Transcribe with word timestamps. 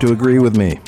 to 0.00 0.12
agree 0.12 0.38
with 0.38 0.56
me. 0.56 0.80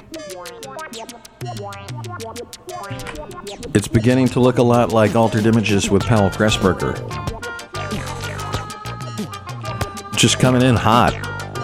It's 3.75 3.89
beginning 3.89 4.29
to 4.29 4.41
look 4.41 4.59
a 4.59 4.63
lot 4.63 4.93
like 4.93 5.15
Altered 5.15 5.47
Images 5.47 5.91
with 5.91 6.03
Powell 6.03 6.31
Pressburger. 6.31 6.97
Just 10.17 10.39
coming 10.39 10.63
in 10.63 10.77
hot 10.77 11.15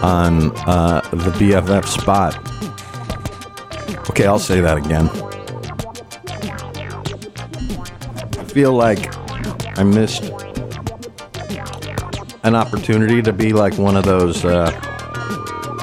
on 0.03 0.51
uh, 0.67 1.01
the 1.11 1.31
BFF 1.31 1.85
spot. 1.85 2.37
Okay, 4.09 4.25
I'll 4.25 4.39
say 4.39 4.61
that 4.61 4.77
again. 4.77 5.09
I 8.37 8.43
feel 8.45 8.73
like 8.73 9.15
I 9.77 9.83
missed 9.83 10.23
an 12.43 12.55
opportunity 12.55 13.21
to 13.21 13.33
be 13.33 13.53
like 13.53 13.77
one 13.77 13.97
of 13.97 14.03
those 14.03 14.45
uh, 14.45 14.88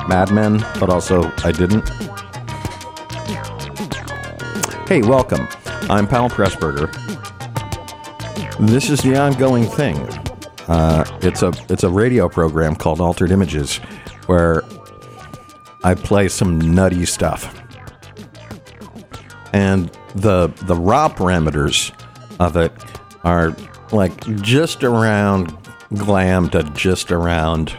madmen, 0.09 0.65
but 0.79 0.89
also 0.89 1.33
I 1.45 1.53
didn't. 1.53 1.89
Hey, 4.89 5.03
welcome. 5.03 5.49
I'm 5.89 6.07
Powell 6.07 6.29
Pressburger. 6.29 6.93
This 8.61 8.89
is 8.89 9.01
the 9.03 9.17
ongoing 9.17 9.65
thing. 9.65 9.99
Uh, 10.69 11.05
it's 11.23 11.43
a 11.43 11.53
it's 11.69 11.85
a 11.85 11.91
radio 11.91 12.29
program 12.29 12.75
called 12.75 13.01
Altered 13.01 13.31
Images, 13.31 13.77
where 14.27 14.63
I 15.85 15.95
play 15.95 16.29
some 16.29 16.59
nutty 16.75 17.05
stuff, 17.05 17.55
and 19.53 19.91
the 20.15 20.49
the 20.63 20.75
raw 20.75 21.09
parameters 21.09 21.93
of 22.41 22.57
it 22.57 22.73
are 23.25 23.55
like 23.93 24.19
just 24.43 24.83
around 24.83 25.57
glam 25.95 26.49
to 26.51 26.63
just 26.75 27.13
around 27.13 27.77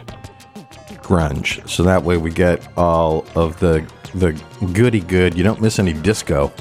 grunge. 1.08 1.66
So 1.68 1.82
that 1.84 2.04
way 2.04 2.18
we 2.18 2.30
get 2.30 2.68
all 2.76 3.24
of 3.34 3.58
the 3.58 3.84
the 4.14 4.32
goody 4.72 5.00
good. 5.00 5.36
You 5.36 5.42
don't 5.42 5.60
miss 5.60 5.78
any 5.78 5.92
disco. 5.92 6.52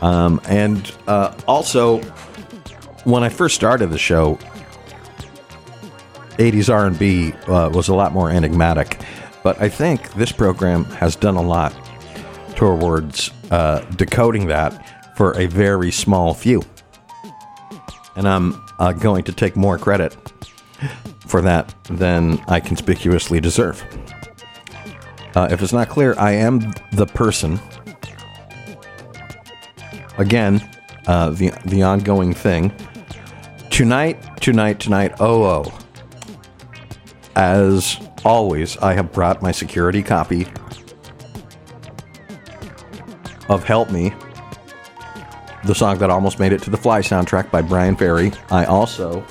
Um, 0.00 0.40
and 0.48 0.92
uh, 1.06 1.34
also, 1.46 2.00
when 3.04 3.24
I 3.24 3.28
first 3.28 3.54
started 3.54 3.88
the 3.88 3.98
show, 3.98 4.38
80s 6.36 6.72
R&B 6.72 7.32
uh, 7.48 7.70
was 7.72 7.88
a 7.88 7.94
lot 7.94 8.12
more 8.12 8.30
enigmatic. 8.30 9.00
But 9.42 9.60
I 9.60 9.68
think 9.68 10.12
this 10.12 10.30
program 10.30 10.84
has 10.84 11.16
done 11.16 11.36
a 11.36 11.42
lot 11.42 11.74
towards 12.54 13.30
uh, 13.50 13.80
decoding 13.96 14.46
that 14.48 15.16
for 15.16 15.36
a 15.38 15.46
very 15.46 15.90
small 15.90 16.34
few. 16.34 16.62
And 18.14 18.28
I'm 18.28 18.62
uh, 18.78 18.92
going 18.92 19.24
to 19.24 19.32
take 19.32 19.56
more 19.56 19.78
credit 19.78 20.16
for 21.28 21.42
that 21.42 21.74
than 21.84 22.42
I 22.48 22.60
conspicuously 22.60 23.40
deserve. 23.40 23.84
Uh, 25.34 25.48
if 25.50 25.62
it's 25.62 25.72
not 25.72 25.88
clear, 25.88 26.14
I 26.18 26.32
am 26.32 26.72
the 26.92 27.06
person 27.06 27.60
again, 30.18 30.68
uh, 31.06 31.30
the 31.30 31.52
the 31.64 31.82
ongoing 31.82 32.34
thing. 32.34 32.72
Tonight, 33.70 34.40
tonight, 34.40 34.80
tonight. 34.80 35.14
Oh, 35.20 35.44
oh. 35.44 35.78
As 37.36 37.98
always, 38.24 38.76
I 38.78 38.94
have 38.94 39.12
brought 39.12 39.40
my 39.40 39.52
security 39.52 40.02
copy 40.02 40.46
of 43.48 43.64
"Help 43.64 43.90
Me," 43.90 44.12
the 45.64 45.74
song 45.74 45.98
that 45.98 46.10
almost 46.10 46.38
made 46.40 46.52
it 46.52 46.62
to 46.62 46.70
the 46.70 46.76
Fly 46.76 47.00
soundtrack 47.00 47.50
by 47.50 47.62
Bryan 47.62 47.96
Ferry. 47.96 48.32
I 48.50 48.64
also 48.64 49.24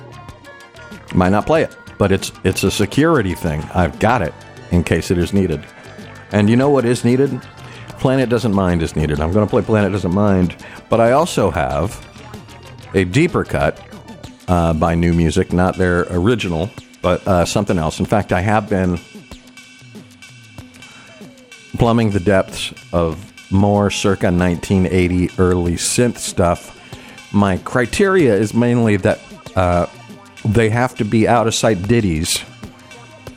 might 1.13 1.29
not 1.29 1.45
play 1.45 1.63
it, 1.63 1.75
but 1.97 2.11
it's 2.11 2.31
it's 2.43 2.63
a 2.63 2.71
security 2.71 3.33
thing. 3.33 3.61
I've 3.73 3.99
got 3.99 4.21
it 4.21 4.33
in 4.71 4.83
case 4.83 5.11
it 5.11 5.17
is 5.17 5.33
needed. 5.33 5.65
And 6.31 6.49
you 6.49 6.55
know 6.55 6.69
what 6.69 6.85
is 6.85 7.05
needed? 7.05 7.41
Planet 7.99 8.29
Doesn't 8.29 8.53
Mind 8.53 8.83
is 8.83 8.95
needed. 8.95 9.19
I'm 9.19 9.31
going 9.31 9.45
to 9.45 9.49
play 9.49 9.61
Planet 9.61 9.91
Doesn't 9.91 10.13
Mind, 10.13 10.55
but 10.89 10.99
I 10.99 11.13
also 11.13 11.49
have 11.49 12.05
a 12.93 13.05
deeper 13.05 13.43
cut 13.43 13.81
uh, 14.47 14.73
by 14.73 14.95
New 14.95 15.13
Musik, 15.13 15.51
not 15.51 15.75
their 15.77 16.05
original, 16.09 16.69
but 17.01 17.25
uh, 17.27 17.45
something 17.45 17.77
else. 17.77 17.99
In 17.99 18.05
fact, 18.05 18.31
I 18.31 18.41
have 18.41 18.69
been 18.69 18.99
plumbing 21.77 22.11
the 22.11 22.19
depths 22.19 22.73
of 22.93 23.23
more 23.51 23.89
circa 23.89 24.27
1980 24.27 25.31
early 25.39 25.73
synth 25.73 26.17
stuff. 26.17 26.73
My 27.33 27.57
criteria 27.57 28.35
is 28.35 28.53
mainly 28.53 28.97
that 28.97 29.19
uh, 29.55 29.87
they 30.53 30.69
have 30.69 30.95
to 30.95 31.05
be 31.05 31.27
out 31.27 31.47
of 31.47 31.55
sight 31.55 31.81
ditties, 31.83 32.43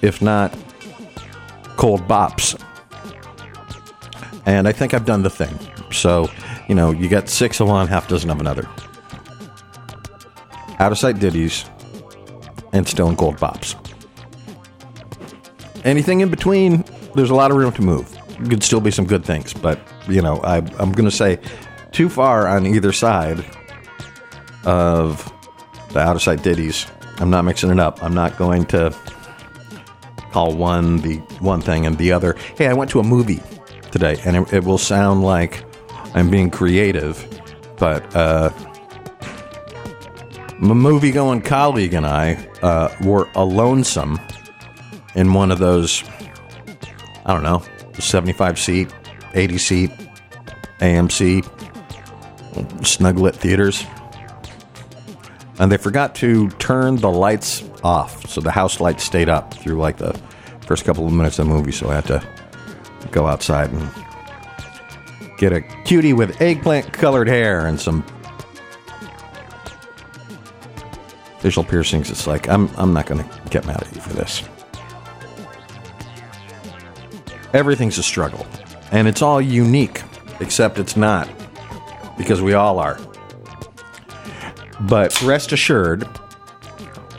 if 0.02 0.20
not 0.22 0.56
cold 1.76 2.00
bops 2.02 2.60
and 4.46 4.66
I 4.66 4.72
think 4.72 4.94
I've 4.94 5.04
done 5.04 5.22
the 5.22 5.30
thing. 5.30 5.58
So, 5.92 6.28
you 6.68 6.74
know, 6.74 6.90
you 6.90 7.08
got 7.08 7.28
six 7.28 7.60
of 7.60 7.68
one, 7.68 7.86
half 7.86 8.08
dozen 8.08 8.30
of 8.30 8.40
another. 8.40 8.68
Out 10.78 10.92
of 10.92 10.98
sight 10.98 11.18
ditties 11.18 11.64
and 12.72 12.86
stone 12.88 13.16
cold 13.16 13.36
bops. 13.36 13.76
Anything 15.84 16.20
in 16.20 16.30
between, 16.30 16.84
there's 17.14 17.30
a 17.30 17.34
lot 17.34 17.50
of 17.50 17.56
room 17.56 17.72
to 17.72 17.82
move. 17.82 18.16
Could 18.48 18.62
still 18.62 18.80
be 18.80 18.90
some 18.90 19.04
good 19.04 19.24
things, 19.24 19.52
but 19.52 19.78
you 20.08 20.22
know, 20.22 20.38
I, 20.38 20.56
I'm 20.56 20.92
going 20.92 21.04
to 21.04 21.10
say 21.10 21.38
too 21.92 22.08
far 22.08 22.48
on 22.48 22.66
either 22.66 22.92
side 22.92 23.44
of 24.64 25.30
the 25.92 26.00
out 26.00 26.16
of 26.16 26.22
sight 26.22 26.42
ditties. 26.42 26.86
I'm 27.20 27.30
not 27.30 27.44
mixing 27.44 27.70
it 27.70 27.78
up. 27.78 28.02
I'm 28.02 28.14
not 28.14 28.36
going 28.36 28.64
to 28.66 28.96
call 30.32 30.54
one 30.54 30.98
the 30.98 31.16
one 31.40 31.60
thing 31.60 31.86
and 31.86 31.98
the 31.98 32.12
other. 32.12 32.36
Hey, 32.56 32.66
I 32.66 32.72
went 32.72 32.90
to 32.92 33.00
a 33.00 33.04
movie 33.04 33.42
today, 33.90 34.16
and 34.24 34.36
it, 34.36 34.52
it 34.52 34.64
will 34.64 34.78
sound 34.78 35.22
like 35.22 35.64
I'm 36.14 36.30
being 36.30 36.50
creative, 36.50 37.24
but 37.76 38.14
uh, 38.16 38.50
my 40.58 40.74
movie 40.74 41.10
going 41.10 41.42
colleague 41.42 41.94
and 41.94 42.06
I 42.06 42.34
uh, 42.62 42.94
were 43.02 43.28
lonesome 43.34 44.18
in 45.14 45.32
one 45.32 45.50
of 45.50 45.58
those, 45.58 46.04
I 47.24 47.32
don't 47.32 47.42
know, 47.42 47.62
75 47.98 48.58
seat, 48.58 48.94
80 49.34 49.58
seat, 49.58 49.90
AMC, 50.80 51.44
snuglit 52.82 53.34
theaters. 53.34 53.84
And 55.60 55.70
they 55.70 55.76
forgot 55.76 56.14
to 56.16 56.48
turn 56.52 56.96
the 56.96 57.10
lights 57.10 57.62
off, 57.84 58.26
so 58.26 58.40
the 58.40 58.50
house 58.50 58.80
lights 58.80 59.04
stayed 59.04 59.28
up 59.28 59.52
through 59.52 59.76
like 59.76 59.98
the 59.98 60.18
first 60.66 60.86
couple 60.86 61.06
of 61.06 61.12
minutes 61.12 61.38
of 61.38 61.46
the 61.46 61.52
movie. 61.52 61.70
So 61.70 61.90
I 61.90 61.96
had 61.96 62.06
to 62.06 62.26
go 63.10 63.26
outside 63.26 63.70
and 63.70 63.90
get 65.36 65.52
a 65.52 65.60
cutie 65.84 66.14
with 66.14 66.40
eggplant 66.40 66.94
colored 66.94 67.28
hair 67.28 67.66
and 67.66 67.78
some 67.78 68.02
facial 71.40 71.62
piercings. 71.62 72.10
It's 72.10 72.26
like, 72.26 72.48
I'm, 72.48 72.70
I'm 72.78 72.94
not 72.94 73.04
going 73.04 73.22
to 73.22 73.40
get 73.50 73.66
mad 73.66 73.82
at 73.82 73.94
you 73.94 74.00
for 74.00 74.14
this. 74.14 74.42
Everything's 77.52 77.98
a 77.98 78.02
struggle, 78.02 78.46
and 78.92 79.06
it's 79.06 79.20
all 79.20 79.42
unique, 79.42 80.02
except 80.40 80.78
it's 80.78 80.96
not, 80.96 81.28
because 82.16 82.40
we 82.40 82.54
all 82.54 82.78
are. 82.78 82.98
But 84.82 85.20
rest 85.22 85.52
assured 85.52 86.08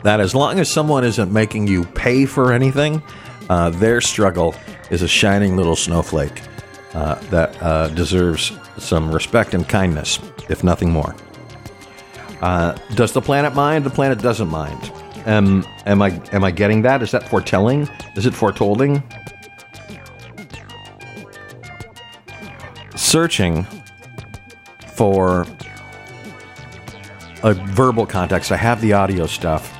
that 0.02 0.20
as 0.20 0.34
long 0.34 0.58
as 0.58 0.70
someone 0.70 1.04
isn't 1.04 1.32
making 1.32 1.68
you 1.68 1.84
pay 1.84 2.26
for 2.26 2.52
anything, 2.52 3.02
uh, 3.48 3.70
their 3.70 4.00
struggle 4.00 4.54
is 4.90 5.02
a 5.02 5.08
shining 5.08 5.56
little 5.56 5.76
snowflake 5.76 6.42
uh, 6.94 7.16
that 7.30 7.60
uh, 7.62 7.88
deserves 7.88 8.52
some 8.78 9.12
respect 9.12 9.54
and 9.54 9.68
kindness, 9.68 10.18
if 10.48 10.64
nothing 10.64 10.90
more. 10.90 11.14
Uh, 12.40 12.72
does 12.94 13.12
the 13.12 13.20
planet 13.20 13.54
mind? 13.54 13.84
The 13.84 13.90
planet 13.90 14.18
doesn't 14.18 14.48
mind. 14.48 14.92
Um, 15.24 15.64
am 15.86 16.02
I 16.02 16.20
am 16.32 16.42
I 16.42 16.50
getting 16.50 16.82
that? 16.82 17.00
Is 17.00 17.12
that 17.12 17.28
foretelling? 17.28 17.88
Is 18.16 18.26
it 18.26 18.34
foretolding? 18.34 19.02
Searching 22.96 23.64
for 24.94 25.46
a 27.42 27.54
verbal 27.54 28.06
context. 28.06 28.52
I 28.52 28.56
have 28.56 28.80
the 28.80 28.92
audio 28.92 29.26
stuff, 29.26 29.76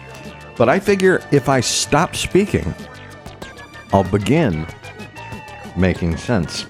but 0.57 0.69
I 0.69 0.81
figure 0.81 1.23
if 1.31 1.49
I 1.49 1.61
stop 1.61 2.17
speaking, 2.17 2.75
I'll 3.93 4.05
begin 4.05 4.67
making 5.77 6.17
sense. 6.17 6.67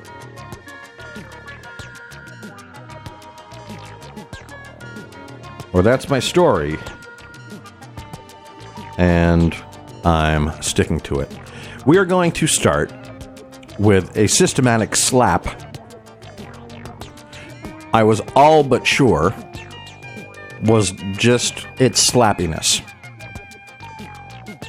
Well, 5.72 5.82
that's 5.82 6.10
my 6.10 6.18
story, 6.18 6.76
and 8.98 9.56
I'm 10.04 10.60
sticking 10.60 11.00
to 11.00 11.20
it. 11.20 11.30
We 11.86 11.96
are 11.96 12.04
going 12.04 12.32
to 12.32 12.46
start 12.46 12.92
with 13.78 14.14
a 14.16 14.26
systematic 14.26 14.94
slap. 14.94 15.46
I 17.94 18.02
was 18.02 18.20
all 18.36 18.62
but 18.62 18.86
sure 18.86 19.34
was 20.62 20.92
just 21.12 21.66
its 21.78 22.08
slappiness 22.08 22.82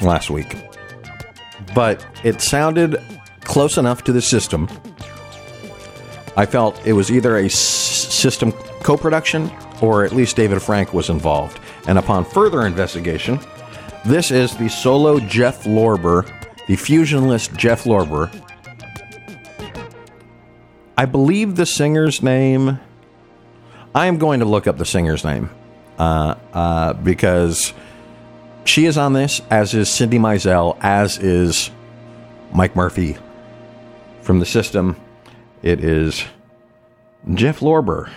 last 0.02 0.30
week. 0.30 0.56
But 1.76 2.06
it 2.24 2.42
sounded 2.42 3.02
close 3.42 3.78
enough 3.78 4.04
to 4.06 4.12
the 4.12 4.22
system. 4.22 4.68
I 6.36 6.46
felt 6.46 6.80
it 6.86 6.94
was 6.94 7.12
either 7.12 7.38
a 7.38 7.46
s- 7.46 7.54
system 7.54 8.52
co 8.82 8.98
production 8.98 9.52
or 9.82 10.04
at 10.04 10.14
least 10.14 10.36
David 10.36 10.62
Frank 10.62 10.94
was 10.94 11.10
involved. 11.10 11.60
And 11.88 11.98
upon 11.98 12.26
further 12.26 12.66
investigation, 12.66 13.40
this 14.06 14.32
is 14.32 14.56
the 14.58 14.70
solo 14.70 15.20
Jeff 15.20 15.64
Lorber, 15.64 16.26
the 16.68 16.76
fusionist 16.76 17.56
Jeff 17.56 17.84
Lorber. 17.84 18.32
I 20.98 21.06
believe 21.06 21.56
the 21.56 21.66
singer's 21.66 22.22
name. 22.22 22.80
I 23.96 24.08
am 24.08 24.18
going 24.18 24.40
to 24.40 24.46
look 24.46 24.68
up 24.68 24.78
the 24.78 24.86
singer's 24.86 25.24
name 25.24 25.50
uh, 26.00 26.36
uh, 26.54 26.94
because 26.94 27.74
she 28.66 28.86
is 28.86 28.98
on 28.98 29.14
this, 29.14 29.42
as 29.50 29.74
is 29.74 29.90
Cindy 29.90 30.18
Mizelle, 30.18 30.78
as 30.82 31.18
is 31.18 31.70
Mic 32.56 32.76
Murphy 32.76 33.18
from 34.22 34.40
the 34.40 34.46
system. 34.46 34.96
It 35.62 35.84
is 35.84 36.24
Jeff 37.34 37.60
Lorber 37.60 38.12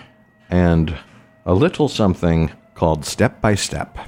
and 0.50 0.96
a 1.44 1.54
little 1.54 1.88
something 1.88 2.52
called 2.74 3.04
Step 3.04 3.40
by 3.40 3.54
Step. 3.54 3.98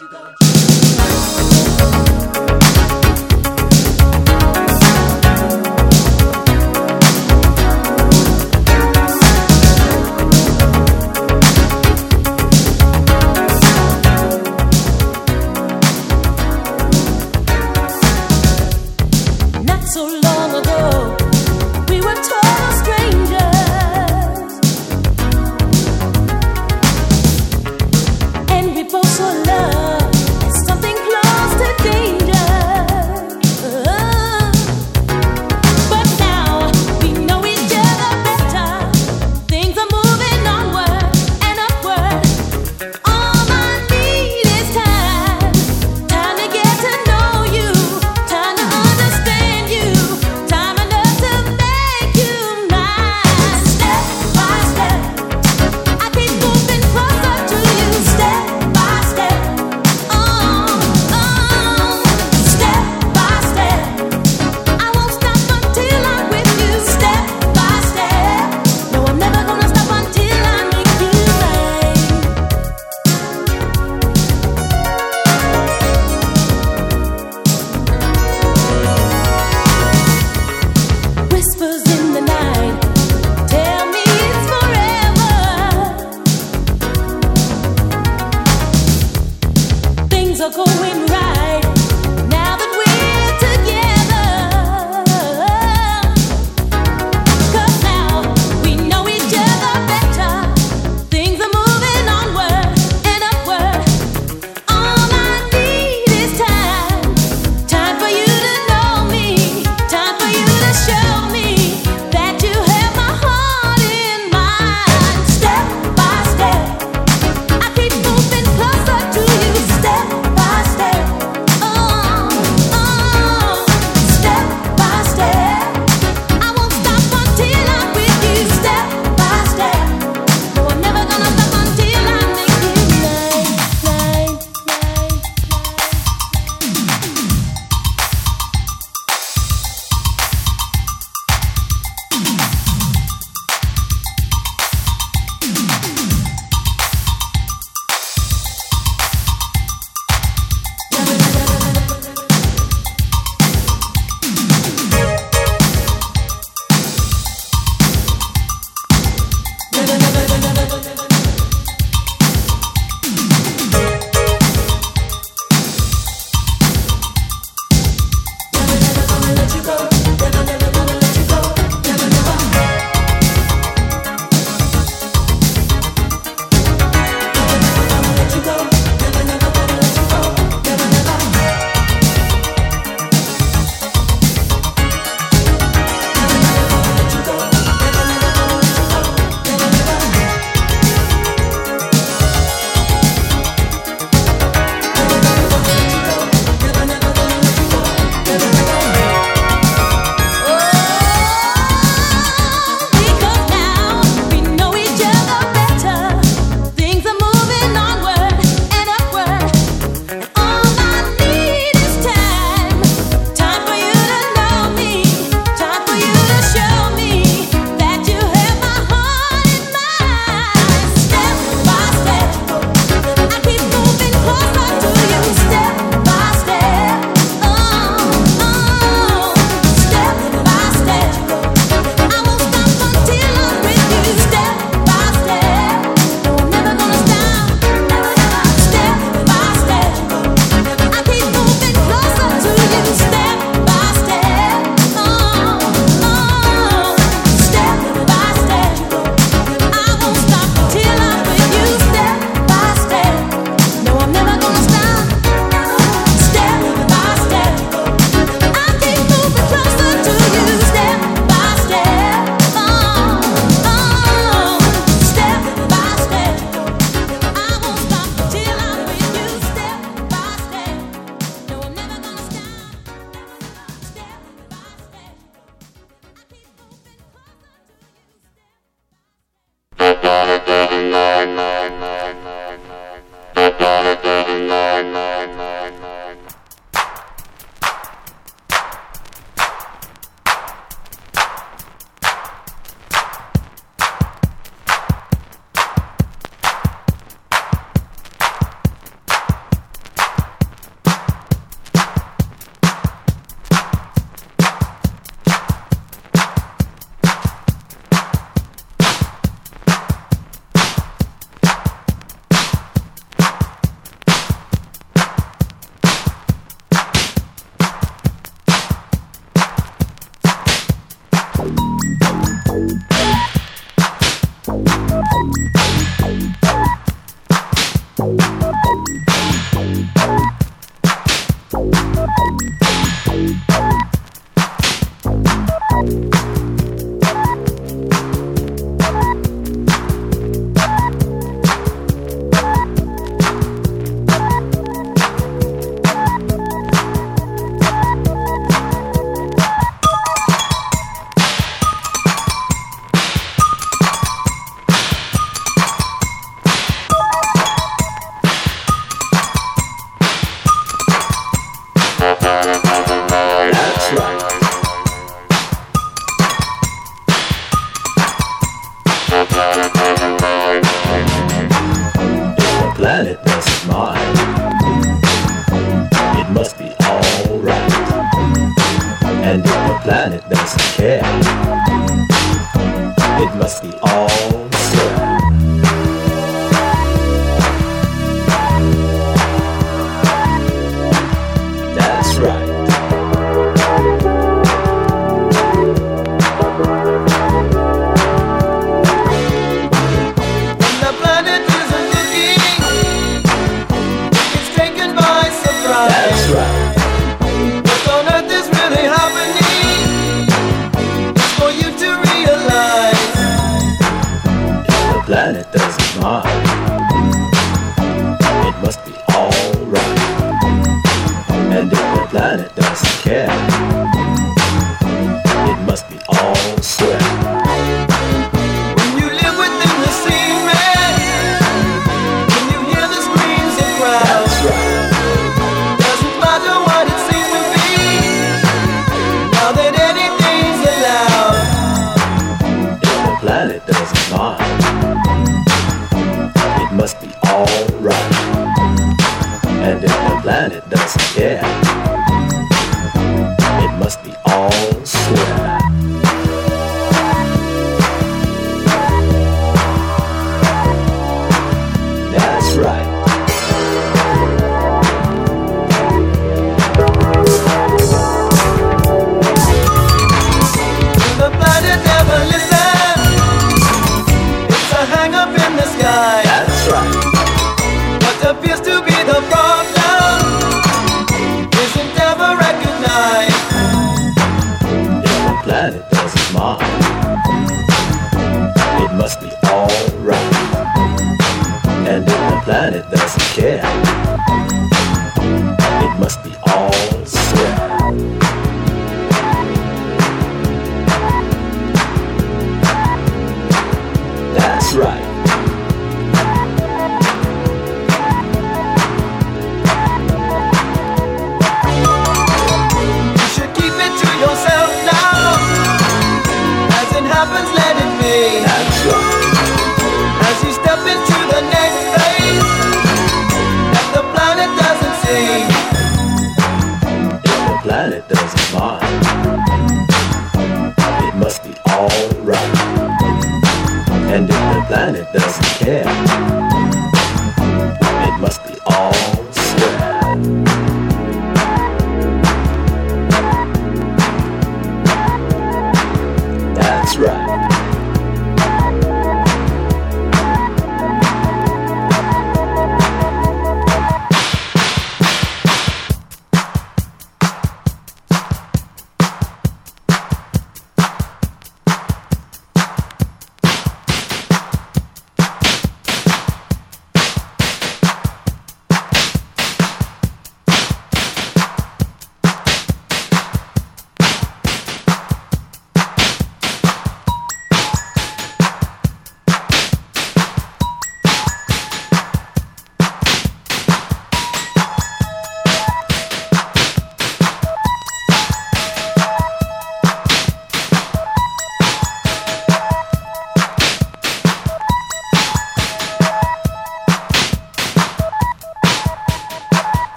You 0.00 0.06
go. 0.06 0.47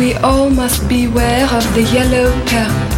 We 0.00 0.14
all 0.14 0.48
must 0.48 0.88
beware 0.88 1.44
of 1.52 1.74
the 1.74 1.82
yellow 1.92 2.32
peril. 2.46 2.89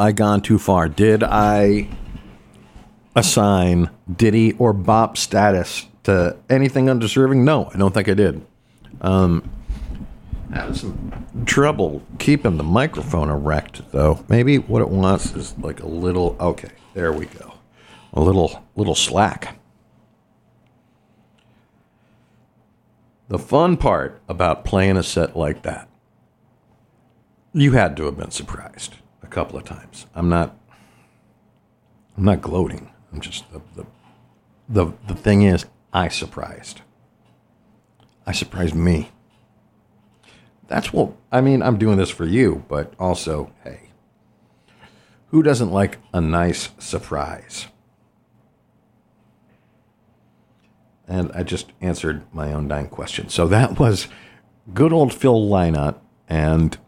I 0.00 0.12
gone 0.12 0.40
too 0.40 0.58
far? 0.58 0.88
Did 0.88 1.22
I 1.22 1.88
assign 3.14 3.90
Diddy 4.10 4.54
or 4.54 4.72
Bop 4.72 5.18
status 5.18 5.86
to 6.04 6.38
anything 6.48 6.88
undeserving? 6.88 7.44
No, 7.44 7.70
I 7.74 7.76
don't 7.76 7.92
think 7.92 8.08
I 8.08 8.14
did. 8.14 8.40
Um, 9.02 9.50
having 10.54 10.74
some 10.74 11.26
trouble 11.44 12.02
keeping 12.18 12.56
the 12.56 12.64
microphone 12.64 13.28
erect, 13.28 13.82
though. 13.92 14.24
Maybe 14.26 14.56
what 14.56 14.80
it 14.80 14.88
wants 14.88 15.34
is 15.36 15.56
like 15.58 15.80
a 15.82 15.86
little. 15.86 16.34
Okay, 16.40 16.70
there 16.94 17.12
we 17.12 17.26
go. 17.26 17.52
A 18.14 18.22
little, 18.22 18.64
little 18.76 18.94
slack. 18.94 19.58
The 23.28 23.38
fun 23.38 23.76
part 23.76 24.18
about 24.30 24.64
playing 24.64 24.96
a 24.96 25.02
set 25.02 25.36
like 25.36 25.62
that, 25.62 25.90
you 27.52 27.72
had 27.72 27.98
to 27.98 28.06
have 28.06 28.16
been 28.16 28.30
surprised 28.30 28.94
couple 29.30 29.58
of 29.58 29.64
times. 29.64 30.06
I'm 30.14 30.28
not. 30.28 30.56
I'm 32.16 32.24
not 32.24 32.42
gloating. 32.42 32.90
I'm 33.12 33.20
just 33.20 33.50
the 33.52 33.60
the 33.74 33.86
the, 34.70 34.92
the 35.08 35.14
thing 35.14 35.42
is, 35.42 35.66
I 35.92 36.08
surprised. 36.08 36.82
I 38.26 38.32
surprised 38.32 38.74
me. 38.74 39.10
That's 40.68 40.92
what 40.92 41.12
I 41.32 41.40
mean. 41.40 41.62
I'm 41.62 41.78
doing 41.78 41.98
this 41.98 42.10
for 42.10 42.24
you, 42.24 42.64
but 42.68 42.94
also, 42.98 43.50
hey, 43.64 43.90
who 45.28 45.42
doesn't 45.42 45.72
like 45.72 45.98
a 46.12 46.20
nice 46.20 46.70
surprise? 46.78 47.66
And 51.08 51.32
I 51.32 51.42
just 51.42 51.72
answered 51.80 52.22
my 52.32 52.52
own 52.52 52.68
dying 52.68 52.88
question. 52.88 53.28
So 53.28 53.48
that 53.48 53.80
was 53.80 54.06
good 54.72 54.92
old 54.92 55.12
Phil 55.12 55.48
Lynott 55.48 55.96
and 56.28 56.78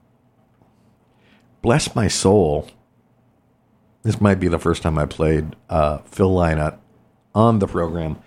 bless 1.63 1.95
my 1.95 2.09
soul. 2.09 2.69
This 4.03 4.21
might 4.21 4.41
be 4.41 4.49
the 4.49 4.59
first 4.59 4.83
time 4.83 4.99
I 4.99 5.07
played 5.07 5.55
uh, 5.71 5.99
Phil 5.99 6.31
Lynott 6.31 6.79
on 7.35 7.61
the 7.61 7.69
program. 7.69 8.19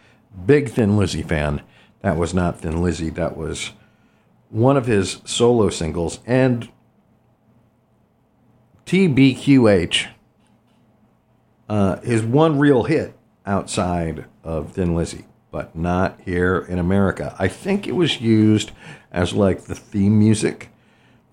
Big 0.45 0.69
Thin 0.69 0.97
Lizzy 0.97 1.21
fan. 1.21 1.61
That 2.01 2.17
was 2.17 2.33
not 2.33 2.61
Thin 2.61 2.81
Lizzy. 2.81 3.09
That 3.09 3.37
was 3.37 3.71
one 4.49 4.77
of 4.77 4.85
his 4.85 5.21
solo 5.25 5.69
singles. 5.69 6.19
And 6.25 6.69
TBQH, 8.85 10.07
uh, 11.67 11.99
his 12.01 12.23
one 12.23 12.57
real 12.57 12.83
hit 12.83 13.17
outside 13.45 14.25
of 14.43 14.71
Thin 14.73 14.95
Lizzy, 14.95 15.25
but 15.51 15.75
not 15.75 16.19
here 16.23 16.59
in 16.69 16.79
America. 16.79 17.35
I 17.37 17.47
think 17.47 17.87
it 17.87 17.95
was 17.95 18.21
used 18.21 18.71
as 19.11 19.33
like 19.33 19.63
the 19.63 19.75
theme 19.75 20.17
music 20.19 20.69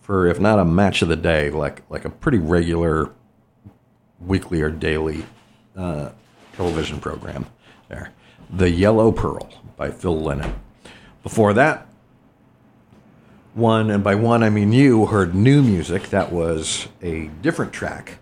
for, 0.02 0.26
if 0.26 0.38
not 0.38 0.58
a 0.58 0.64
match 0.64 1.00
of 1.00 1.08
the 1.08 1.16
day, 1.16 1.48
like 1.48 1.82
like 1.88 2.04
a 2.04 2.10
pretty 2.10 2.38
regular 2.38 3.10
weekly 4.20 4.60
or 4.60 4.70
daily 4.70 5.24
uh, 5.76 6.10
television 6.54 7.00
program. 7.00 7.46
There, 7.88 8.12
The 8.50 8.70
Yellow 8.70 9.12
Pearl 9.12 9.48
by 9.76 9.90
Phil 9.90 10.20
Lynott. 10.20 10.54
Before 11.22 11.52
that, 11.54 11.86
one, 13.54 13.90
and 13.90 14.02
by 14.02 14.14
one 14.14 14.42
I 14.42 14.50
mean 14.50 14.72
you, 14.72 15.06
heard 15.06 15.34
New 15.34 15.62
Musik 15.62 16.08
that 16.10 16.32
was 16.32 16.88
a 17.00 17.28
different 17.42 17.72
track 17.72 18.18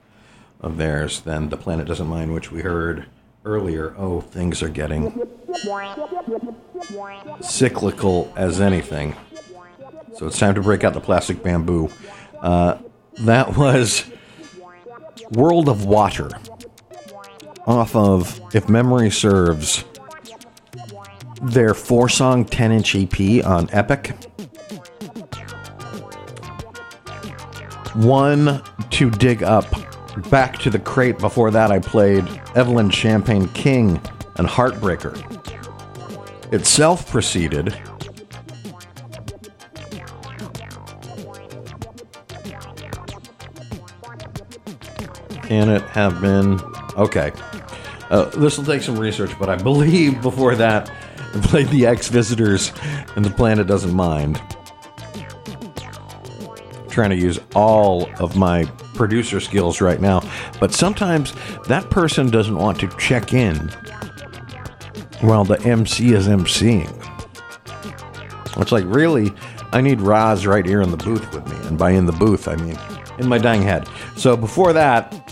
of 0.61 0.77
theirs 0.77 1.21
than 1.21 1.49
The 1.49 1.57
Planet 1.57 1.87
Doesn't 1.87 2.07
Mind, 2.07 2.35
which 2.35 2.51
we 2.51 2.61
heard 2.63 3.07
earlier. 3.45 3.95
Oh, 3.97 4.21
things 4.21 4.63
are 4.63 4.69
getting 4.69 5.27
cyclical 7.41 8.33
as 8.37 8.61
anything. 8.61 9.15
So 10.17 10.27
it's 10.27 10.39
time 10.39 10.55
to 10.55 10.63
break 10.63 10.85
out 10.85 10.95
the 10.95 11.01
plastic 11.01 11.43
bamboo. 11.43 11.91
Uh, 12.41 12.79
that 13.21 13.57
was 13.57 14.05
World 15.31 15.69
of 15.69 15.85
Water 15.85 16.31
off 17.67 17.95
of, 17.95 18.41
if 18.55 18.69
memory 18.69 19.11
serves, 19.11 19.85
their 21.43 21.75
four 21.75 22.09
song 22.09 22.45
10 22.45 22.73
inch 22.73 22.95
EP 22.95 23.45
on 23.45 23.69
Epic. 23.73 24.15
One 27.95 28.63
to 28.91 29.11
dig 29.11 29.43
up. 29.43 29.67
Back 30.31 30.59
to 30.59 30.71
the 30.71 30.79
crate. 30.79 31.19
Before 31.19 31.51
that, 31.51 31.71
I 31.71 31.79
played 31.79 32.27
Evelyn 32.55 32.91
Champagne 32.91 33.49
King 33.49 34.01
and 34.37 34.47
Heartbreaker. 34.47 35.17
Itself 36.53 37.09
proceeded. 37.11 37.81
Can 45.51 45.69
it 45.69 45.83
have 45.83 46.21
been? 46.21 46.61
Okay. 46.97 47.33
Uh, 48.09 48.27
this 48.27 48.57
will 48.57 48.65
take 48.65 48.83
some 48.83 48.97
research, 48.97 49.37
but 49.37 49.49
I 49.49 49.57
believe 49.57 50.23
before 50.23 50.55
that, 50.55 50.89
I 51.35 51.41
played 51.41 51.67
the 51.71 51.87
X 51.87 52.07
Visitors 52.07 52.73
and 53.17 53.25
the 53.25 53.31
Planet 53.31 53.67
Doesn't 53.67 53.93
Mind. 53.93 54.41
Trying 56.89 57.11
to 57.11 57.17
use 57.17 57.41
all 57.57 58.09
of 58.21 58.37
my 58.37 58.63
producer 58.95 59.41
skills 59.41 59.81
right 59.81 60.01
now, 60.01 60.23
but 60.61 60.73
sometimes 60.73 61.35
that 61.67 61.91
person 61.91 62.31
doesn't 62.31 62.57
want 62.57 62.79
to 62.79 62.89
check 62.97 63.35
in 63.35 63.57
while 65.21 65.43
the 65.45 65.61
MC 65.63 66.13
is 66.13 66.29
MCing. 66.29 66.97
It's 68.57 68.71
like, 68.71 68.85
really, 68.87 69.33
I 69.73 69.81
need 69.81 70.01
Roz 70.01 70.47
right 70.47 70.65
here 70.65 70.81
in 70.81 70.93
the 70.93 70.97
booth 70.97 71.35
with 71.35 71.45
me. 71.49 71.67
And 71.67 71.77
by 71.77 71.91
in 71.91 72.07
the 72.07 72.13
booth, 72.13 72.47
I 72.47 72.55
mean 72.55 72.79
in 73.21 73.29
my 73.29 73.39
dang 73.39 73.63
head. 73.63 73.89
So 74.17 74.37
before 74.37 74.73
that 74.73 75.30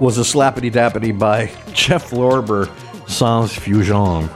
was 0.00 0.18
a 0.18 0.22
slappity 0.22 0.72
dappity 0.72 1.16
by 1.16 1.46
Jeff 1.72 2.10
Lorber, 2.10 2.68
Sans 3.08 3.52
Fusion. 3.54 4.28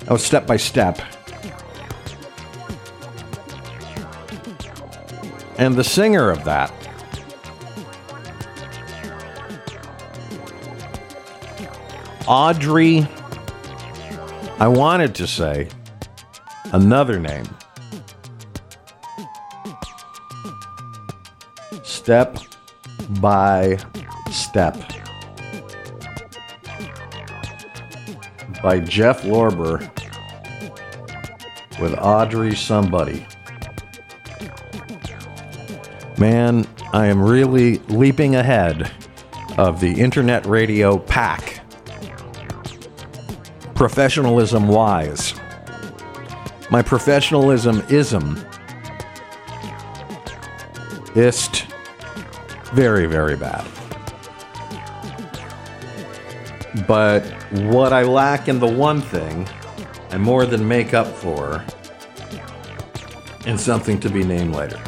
That 0.00 0.10
was 0.10 0.24
step 0.24 0.46
by 0.46 0.58
step. 0.58 1.00
And 5.56 5.74
the 5.74 5.82
singer 5.82 6.30
of 6.30 6.44
that 6.44 6.72
Audrey, 12.28 13.08
I 14.58 14.68
wanted 14.68 15.14
to 15.14 15.26
say 15.26 15.70
another 16.74 17.18
name. 17.18 17.48
Step 21.82 22.36
by 23.20 23.78
Step 24.30 24.76
by 28.62 28.80
Jeff 28.80 29.22
Lorber 29.22 29.80
with 31.80 31.94
Audrey 31.98 32.54
Somebody. 32.54 33.26
Man, 36.18 36.66
I 36.92 37.06
am 37.06 37.22
really 37.22 37.78
leaping 37.88 38.34
ahead 38.34 38.90
of 39.56 39.80
the 39.80 40.00
internet 40.00 40.44
radio 40.46 40.98
pack. 40.98 41.60
Professionalism 43.74 44.68
wise. 44.68 45.34
My 46.70 46.82
professionalism 46.82 47.82
ism 47.88 48.44
ist 51.14 51.66
very, 52.72 53.06
very 53.06 53.36
bad. 53.36 53.64
But 56.88 57.22
what 57.52 57.92
I 57.92 58.02
lack 58.02 58.48
in 58.48 58.58
the 58.58 58.66
one 58.66 59.02
thing, 59.02 59.46
I 60.10 60.16
more 60.16 60.46
than 60.46 60.66
make 60.66 60.94
up 60.94 61.06
for 61.06 61.62
in 63.46 63.58
something 63.58 64.00
to 64.00 64.08
be 64.08 64.24
named 64.24 64.56
later. 64.56 64.78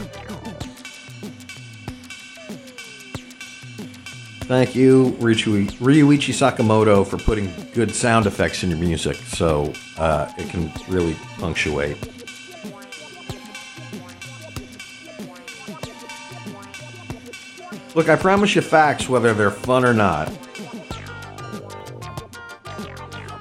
Thank 4.51 4.75
you, 4.75 5.13
Ryuichi, 5.21 6.33
Sakamoto, 6.33 7.07
for 7.07 7.19
putting 7.19 7.53
good 7.75 7.95
sound 7.95 8.27
effects 8.27 8.65
in 8.65 8.71
your 8.71 8.79
music 8.79 9.17
so 9.17 9.73
uh, 9.99 10.33
it 10.39 10.49
can 10.49 10.73
really 10.89 11.15
punctuate. 11.39 11.99
Look, 17.95 18.09
I 18.09 18.17
promise 18.17 18.55
you 18.57 18.63
facts, 18.63 19.09
whether 19.09 19.35
they're 19.35 19.51
fun 19.51 19.85
or 19.85 19.93
not. 19.93 20.33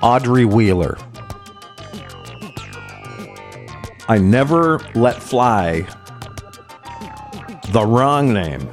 Audrey 0.02 0.46
Wheeler. 0.46 0.98
I 4.08 4.18
never 4.18 4.80
let 4.96 5.22
fly 5.22 5.86
the 7.70 7.86
wrong 7.86 8.34
name 8.34 8.68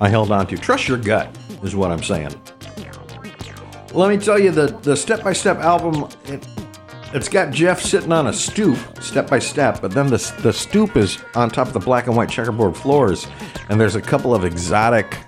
I 0.00 0.08
held 0.08 0.30
on 0.30 0.46
to. 0.48 0.56
Trust 0.56 0.86
your 0.86 0.98
gut, 0.98 1.36
is 1.62 1.74
what 1.74 1.90
I'm 1.90 2.02
saying. 2.02 2.30
Let 3.92 4.10
me 4.10 4.18
tell 4.18 4.38
you, 4.38 4.50
the, 4.52 4.66
the 4.82 4.96
step 4.96 5.24
by 5.24 5.32
step 5.32 5.58
album, 5.58 6.08
it, 6.26 6.46
it's 7.14 7.28
got 7.28 7.52
Jeff 7.52 7.80
sitting 7.80 8.12
on 8.12 8.26
a 8.26 8.32
stoop, 8.32 8.78
step 9.00 9.28
by 9.28 9.38
step, 9.38 9.80
but 9.80 9.90
then 9.90 10.06
the, 10.06 10.34
the 10.42 10.52
stoop 10.52 10.96
is 10.96 11.18
on 11.34 11.50
top 11.50 11.66
of 11.66 11.72
the 11.72 11.80
black 11.80 12.06
and 12.06 12.14
white 12.14 12.28
checkerboard 12.28 12.76
floors, 12.76 13.26
and 13.70 13.80
there's 13.80 13.96
a 13.96 14.02
couple 14.02 14.34
of 14.34 14.44
exotic 14.44 15.18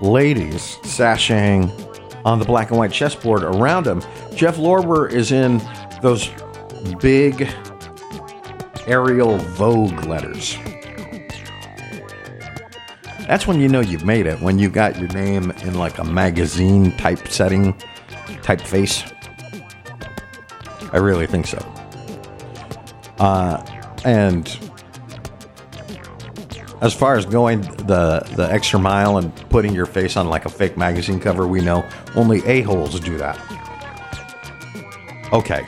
ladies 0.00 0.78
sashaying 0.82 1.89
on 2.24 2.38
the 2.38 2.44
black 2.44 2.70
and 2.70 2.78
white 2.78 2.92
chessboard 2.92 3.42
around 3.42 3.86
him. 3.86 4.02
Jeff 4.34 4.56
Lorber 4.56 5.10
is 5.10 5.32
in 5.32 5.60
those 6.02 6.30
big 7.00 7.48
Arial 8.86 9.36
Vogue 9.38 10.04
letters. 10.06 10.56
That's 13.20 13.46
when 13.46 13.60
you 13.60 13.68
know 13.68 13.80
you've 13.80 14.04
made 14.04 14.26
it, 14.26 14.40
when 14.40 14.58
you 14.58 14.68
got 14.68 14.98
your 14.98 15.08
name 15.08 15.52
in 15.62 15.74
like 15.74 15.98
a 15.98 16.04
magazine 16.04 16.96
type 16.96 17.28
setting, 17.28 17.74
typeface. 18.42 19.06
I 20.92 20.96
really 20.96 21.26
think 21.26 21.46
so. 21.46 21.58
Uh, 23.20 23.64
and 24.04 24.69
as 26.80 26.94
far 26.94 27.16
as 27.16 27.26
going 27.26 27.60
the 27.60 28.22
the 28.36 28.48
extra 28.50 28.78
mile 28.78 29.18
and 29.18 29.34
putting 29.50 29.74
your 29.74 29.86
face 29.86 30.16
on 30.16 30.28
like 30.28 30.46
a 30.46 30.48
fake 30.48 30.76
magazine 30.76 31.20
cover, 31.20 31.46
we 31.46 31.60
know 31.60 31.86
only 32.16 32.44
a 32.46 32.62
holes 32.62 32.98
do 33.00 33.18
that. 33.18 33.38
Okay, 35.32 35.66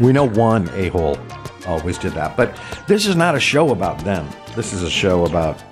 we 0.00 0.12
know 0.12 0.28
one 0.28 0.68
a 0.70 0.88
hole 0.88 1.18
always 1.66 1.98
did 1.98 2.12
that, 2.12 2.36
but 2.36 2.58
this 2.88 3.06
is 3.06 3.14
not 3.14 3.34
a 3.34 3.40
show 3.40 3.70
about 3.70 3.98
them. 4.04 4.28
This 4.56 4.72
is 4.72 4.82
a 4.82 4.90
show 4.90 5.24
about 5.24 5.62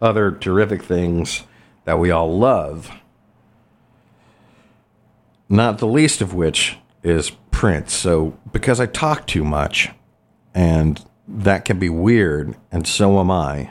other 0.00 0.32
terrific 0.32 0.82
things 0.82 1.44
that 1.84 1.98
we 1.98 2.10
all 2.10 2.38
love. 2.38 2.90
Not 5.48 5.78
the 5.78 5.86
least 5.86 6.20
of 6.20 6.34
which 6.34 6.78
is 7.02 7.30
Prince. 7.50 7.92
So, 7.94 8.38
because 8.52 8.80
I 8.80 8.86
talk 8.86 9.26
too 9.26 9.44
much, 9.44 9.90
and 10.54 11.04
that 11.28 11.64
can 11.64 11.78
be 11.78 11.88
weird, 11.88 12.56
and 12.72 12.86
so 12.86 13.20
am 13.20 13.30
I, 13.30 13.70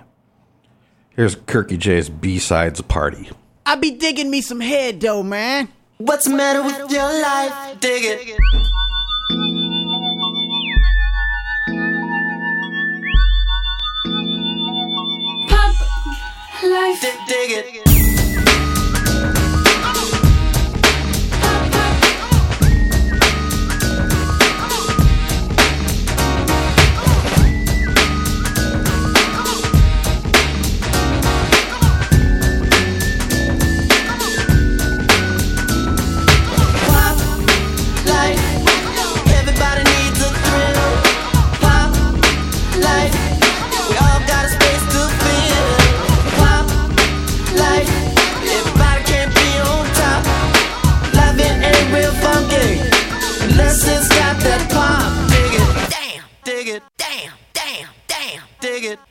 Here's 1.14 1.36
Kirky 1.36 1.78
J's 1.78 2.10
B-sides 2.10 2.80
party. 2.84 3.30
I 3.66 3.76
be 3.76 3.92
digging 3.92 4.32
me 4.32 4.40
some 4.40 4.62
head 4.62 5.02
though, 5.02 5.24
man. 5.24 5.68
What's 5.98 6.24
the 6.24 6.34
matter 6.36 6.64
with 6.64 6.90
your 6.90 7.04
life? 7.04 7.80
Dig 7.82 8.04
it. 8.06 8.38
Pop 15.50 15.76
life. 16.64 17.02
Dig, 17.02 17.18
dig 17.28 17.76
it. 17.86 17.91
Unless 53.62 53.88
it's 53.88 54.10
got 54.10 54.40
that 54.42 54.72
pop. 54.74 55.30
Dig 55.30 55.54
it, 55.62 55.92
damn, 55.94 56.24
dig 56.44 56.68
it, 56.68 56.84
damn, 56.98 57.34
damn, 57.54 57.90
damn, 58.08 58.42
dig 58.60 58.86
it. 58.86 59.11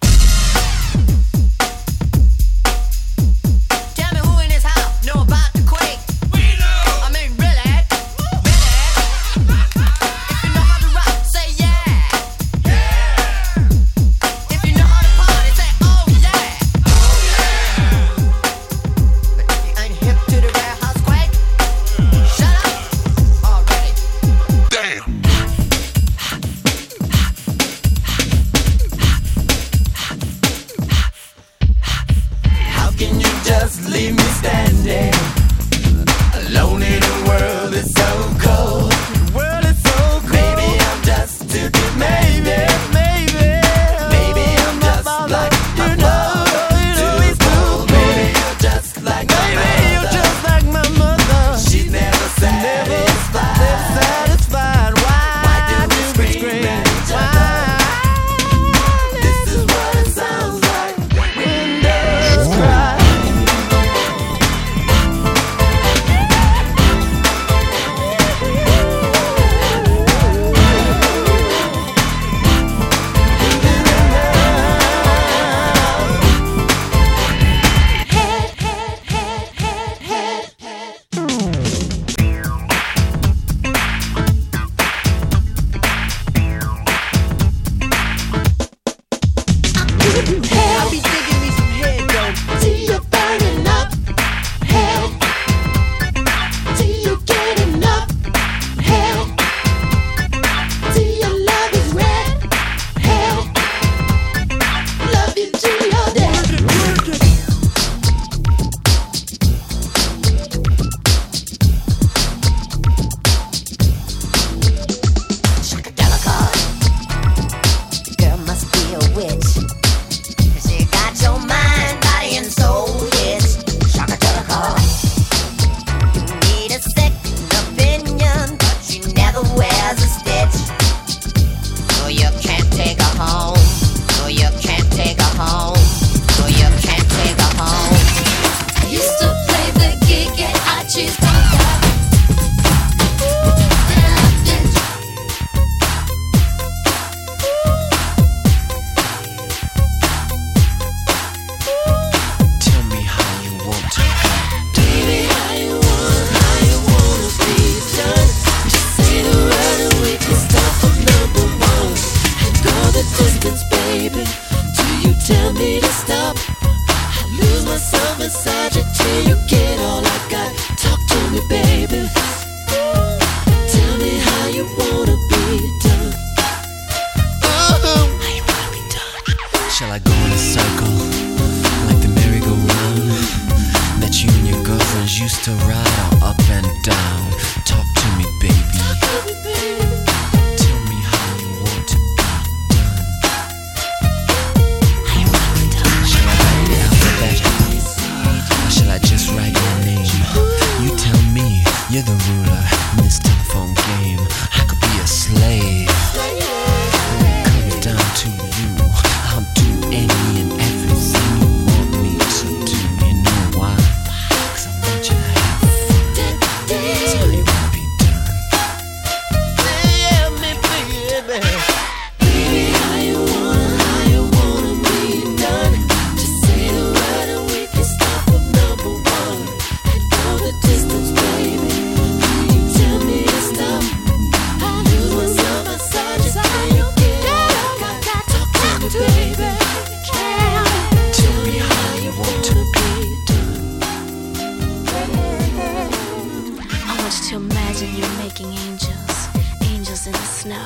making 248.31 248.53
angels, 248.68 249.28
angels 249.64 250.07
in 250.07 250.12
the 250.12 250.28
snow. 250.41 250.64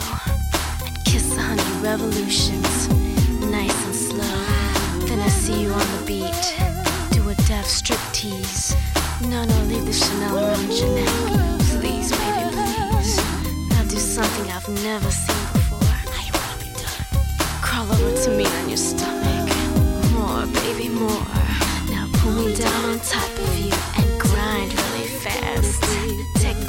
I'd 0.84 1.02
kiss 1.06 1.34
the 1.34 1.40
honey 1.40 1.62
revolutions, 1.80 2.88
nice 3.40 3.86
and 3.86 3.94
slow. 3.94 4.36
Then 5.06 5.20
I 5.20 5.28
see 5.28 5.62
you 5.62 5.72
on 5.72 5.86
the 5.96 6.02
beat, 6.04 6.44
do 7.12 7.26
a 7.30 7.34
deaf 7.48 7.64
strip 7.64 8.00
tease. 8.12 8.76
No, 9.22 9.44
no, 9.44 9.56
leave 9.62 9.86
the 9.86 9.94
Chanel 9.94 10.36
around 10.36 10.72
your 10.72 10.94
neck. 10.94 11.08
Please, 11.80 12.10
baby, 12.12 12.50
please. 12.52 13.18
I'll 13.76 13.88
do 13.88 13.96
something 13.96 14.50
I've 14.50 14.68
never 14.84 15.10
seen 15.10 15.46
before. 15.54 15.94
I 16.20 16.24
wanna 16.36 16.58
be 16.60 16.70
done. 16.82 17.06
Crawl 17.62 17.90
over 17.92 18.14
to 18.24 18.30
me 18.36 18.44
on 18.58 18.68
your 18.68 18.82
stomach. 18.90 19.48
More, 20.12 20.44
baby, 20.60 20.90
more. 20.90 21.26
Now 21.88 22.08
pull 22.18 22.32
me 22.32 22.54
down 22.54 22.84
on 22.90 22.98
top 23.00 23.30
of 23.38 23.58
you 23.58 23.72
and 23.96 24.20
grind 24.20 24.70
really 24.74 25.08
fast 25.24 25.83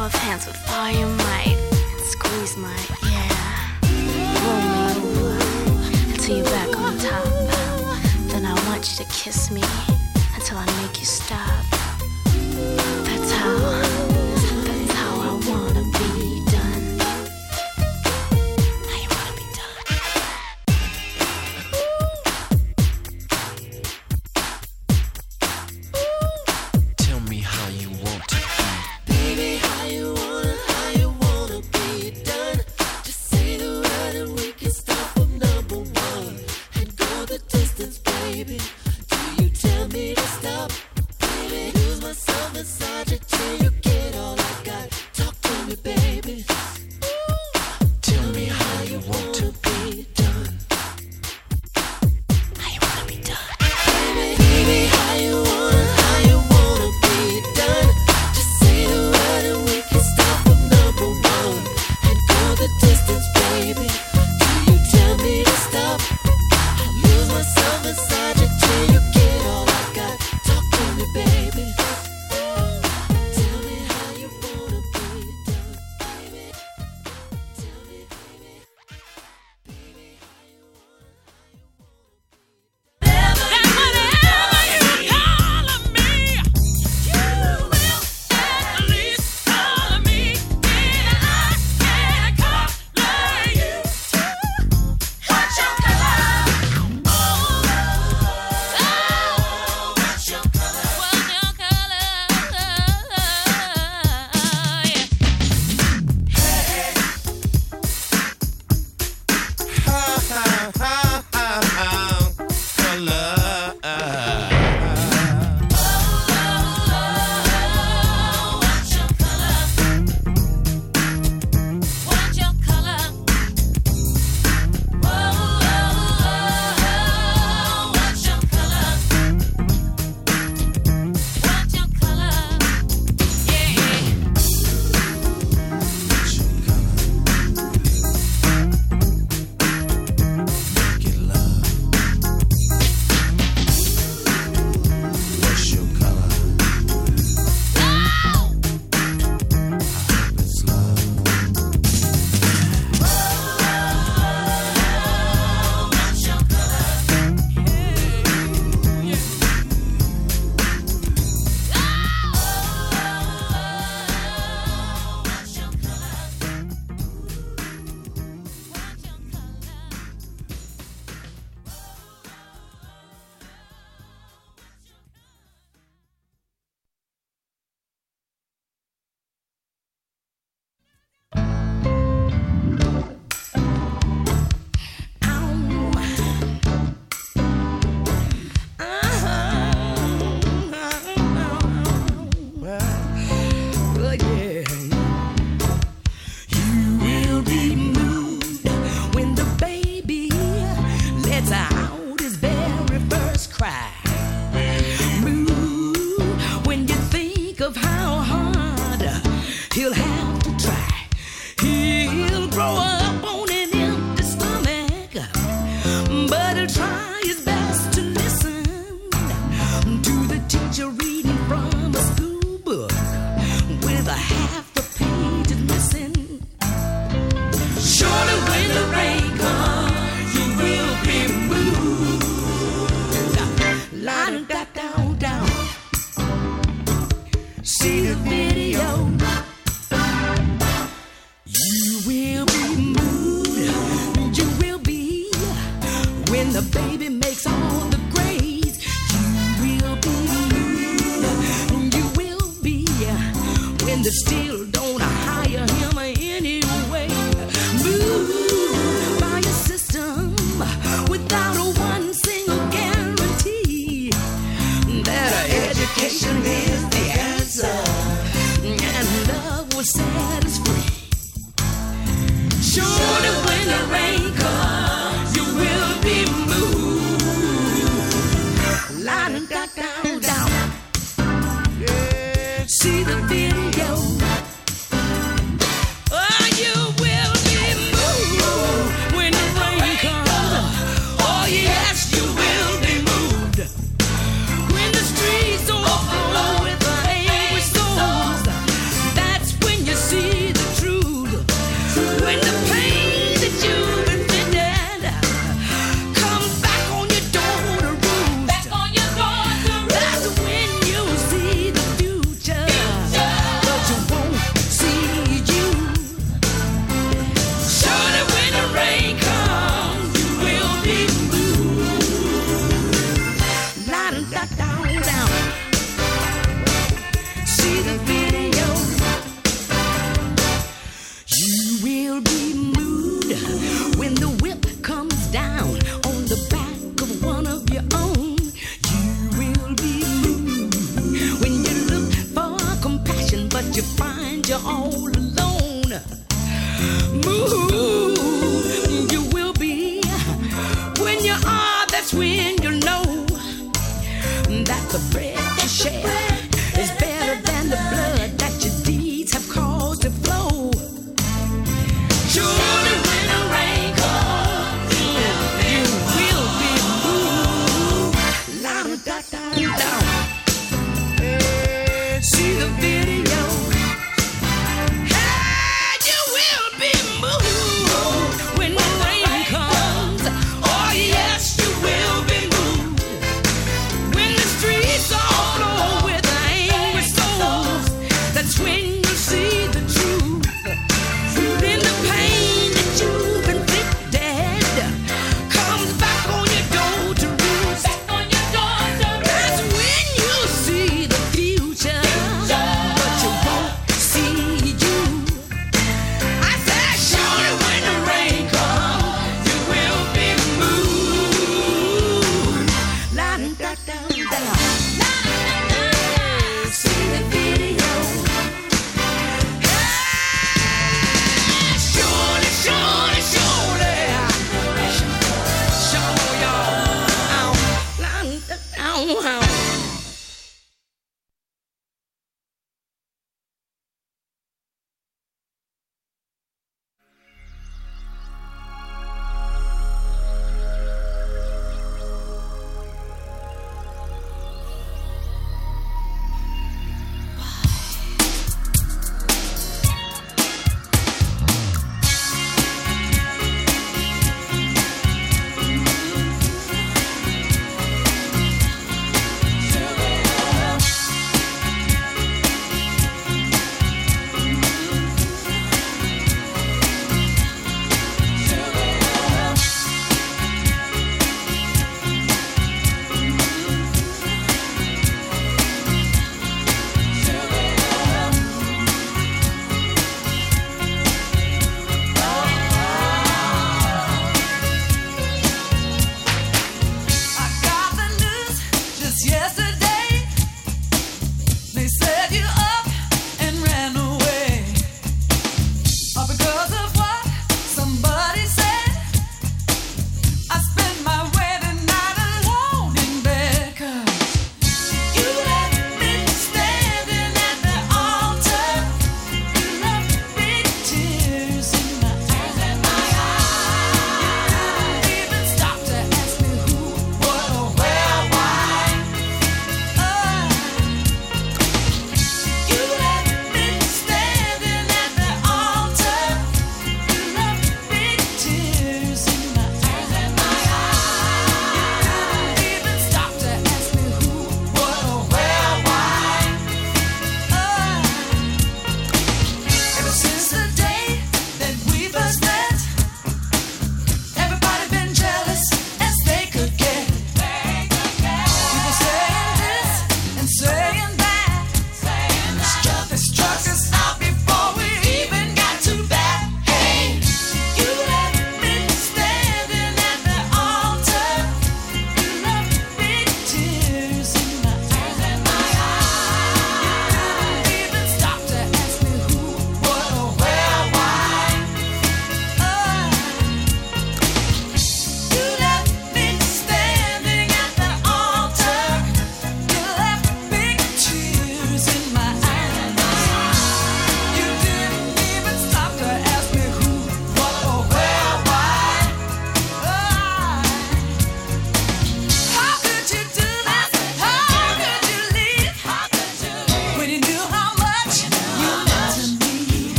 both 0.00 0.14
hands 0.14 0.46
with 0.46 0.56
all 0.70 0.90
your 0.90 1.08
might. 1.08 1.58
Squeeze 1.98 2.56
my 2.56 2.74
yeah. 3.10 3.76
Roll 4.42 4.62
me 4.70 4.80
over 4.96 6.12
until 6.12 6.36
you're 6.36 6.44
back 6.46 6.74
on 6.78 6.96
top. 6.96 7.24
Then 8.30 8.46
I 8.46 8.54
want 8.66 8.90
you 8.90 9.04
to 9.04 9.12
kiss 9.12 9.50
me 9.50 9.62
until 10.34 10.56
I 10.56 10.64
make 10.80 10.98
you 11.00 11.04
stop. 11.04 11.69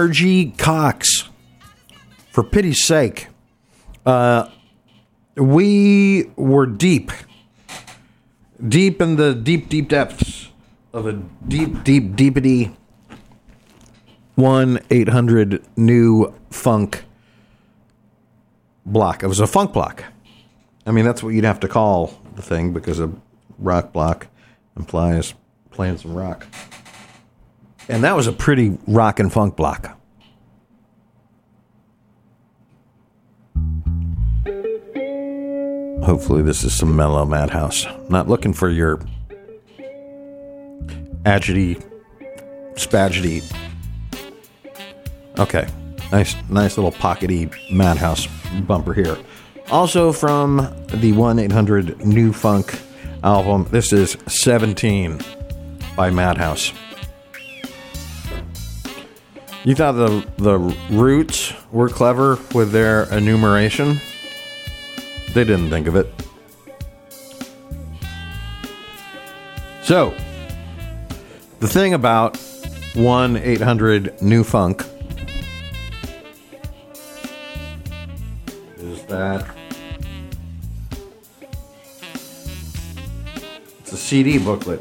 Margie 0.00 0.52
Cox. 0.52 1.28
For 2.30 2.42
pity's 2.42 2.82
sake, 2.82 3.28
uh, 4.06 4.48
we 5.36 6.30
were 6.36 6.64
deep, 6.64 7.12
deep 8.66 9.02
in 9.02 9.16
the 9.16 9.34
deep, 9.34 9.68
deep 9.68 9.90
depths 9.90 10.48
of 10.94 11.06
a 11.06 11.12
deep, 11.46 11.84
deep, 11.84 12.12
deepity. 12.16 12.74
One 14.36 14.80
eight 14.88 15.10
hundred 15.10 15.62
new 15.76 16.32
funk 16.48 17.04
block. 18.86 19.22
It 19.22 19.26
was 19.26 19.40
a 19.40 19.46
funk 19.46 19.74
block. 19.74 20.04
I 20.86 20.92
mean, 20.92 21.04
that's 21.04 21.22
what 21.22 21.34
you'd 21.34 21.44
have 21.44 21.60
to 21.60 21.68
call 21.68 22.18
the 22.36 22.42
thing 22.42 22.72
because 22.72 23.00
a 23.00 23.12
rock 23.58 23.92
block 23.92 24.28
implies 24.78 25.34
playing 25.70 25.98
some 25.98 26.14
rock. 26.14 26.46
And 27.90 28.04
that 28.04 28.14
was 28.14 28.28
a 28.28 28.32
pretty 28.32 28.78
rock 28.86 29.18
and 29.18 29.32
funk 29.32 29.56
block. 29.56 29.98
Hopefully, 36.02 36.42
this 36.42 36.64
is 36.64 36.72
some 36.72 36.96
mellow 36.96 37.26
madhouse. 37.26 37.86
Not 38.08 38.28
looking 38.28 38.52
for 38.52 38.70
your 38.70 39.00
agity, 41.26 41.82
spagety. 42.74 43.42
Okay, 45.38 45.68
nice, 46.10 46.36
nice 46.48 46.78
little 46.78 46.92
pockety 46.92 47.52
madhouse 47.72 48.26
bumper 48.66 48.94
here. 48.94 49.18
Also 49.70 50.12
from 50.12 50.56
the 50.88 51.12
one 51.12 51.38
eight 51.38 51.52
hundred 51.52 52.04
New 52.04 52.32
Funk 52.32 52.80
album. 53.22 53.66
This 53.70 53.92
is 53.92 54.16
seventeen 54.26 55.20
by 55.96 56.10
Madhouse. 56.10 56.72
You 59.62 59.74
thought 59.74 59.92
the 59.92 60.26
the 60.38 60.58
Roots 60.90 61.52
were 61.70 61.90
clever 61.90 62.38
with 62.54 62.72
their 62.72 63.02
enumeration? 63.12 64.00
They 65.34 65.44
didn't 65.44 65.68
think 65.68 65.86
of 65.86 65.96
it. 65.96 66.06
So, 69.82 70.14
the 71.58 71.68
thing 71.68 71.92
about 71.92 72.38
1 72.94 73.36
800 73.36 74.22
New 74.22 74.44
Funk 74.44 74.82
is 78.78 79.02
that 79.04 79.46
it's 83.80 83.92
a 83.92 83.96
CD 83.98 84.38
booklet. 84.38 84.80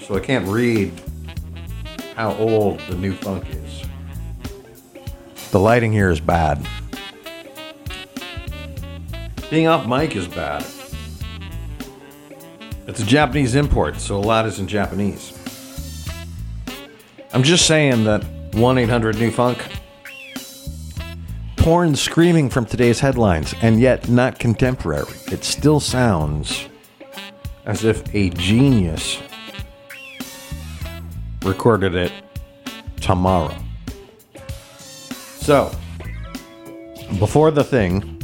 So 0.00 0.16
I 0.16 0.20
can't 0.20 0.48
read 0.48 0.90
how 2.20 2.34
old 2.34 2.78
the 2.80 2.94
new 2.96 3.14
funk 3.14 3.46
is. 3.48 3.82
The 5.52 5.58
lighting 5.58 5.90
here 5.90 6.10
is 6.10 6.20
bad. 6.20 6.62
Being 9.48 9.66
off 9.68 9.86
mic 9.86 10.14
is 10.14 10.28
bad. 10.28 10.66
It's 12.86 13.00
a 13.00 13.06
Japanese 13.06 13.54
import, 13.54 13.96
so 13.96 14.18
a 14.18 14.20
lot 14.20 14.44
is 14.44 14.58
in 14.58 14.68
Japanese. 14.68 15.32
I'm 17.32 17.42
just 17.42 17.66
saying 17.66 18.04
that 18.04 18.22
1 18.52 18.76
800 18.76 19.16
New 19.16 19.30
Funk. 19.30 19.64
Porn 21.56 21.96
screaming 21.96 22.50
from 22.50 22.66
today's 22.66 23.00
headlines, 23.00 23.54
and 23.62 23.80
yet 23.80 24.10
not 24.10 24.38
contemporary. 24.38 25.14
It 25.32 25.42
still 25.42 25.80
sounds 25.80 26.68
as 27.64 27.82
if 27.82 28.14
a 28.14 28.28
genius 28.28 29.16
recorded 31.50 31.96
it 31.96 32.12
tomorrow. 33.00 33.52
So, 35.40 35.72
before 37.18 37.50
the 37.50 37.64
thing 37.64 38.22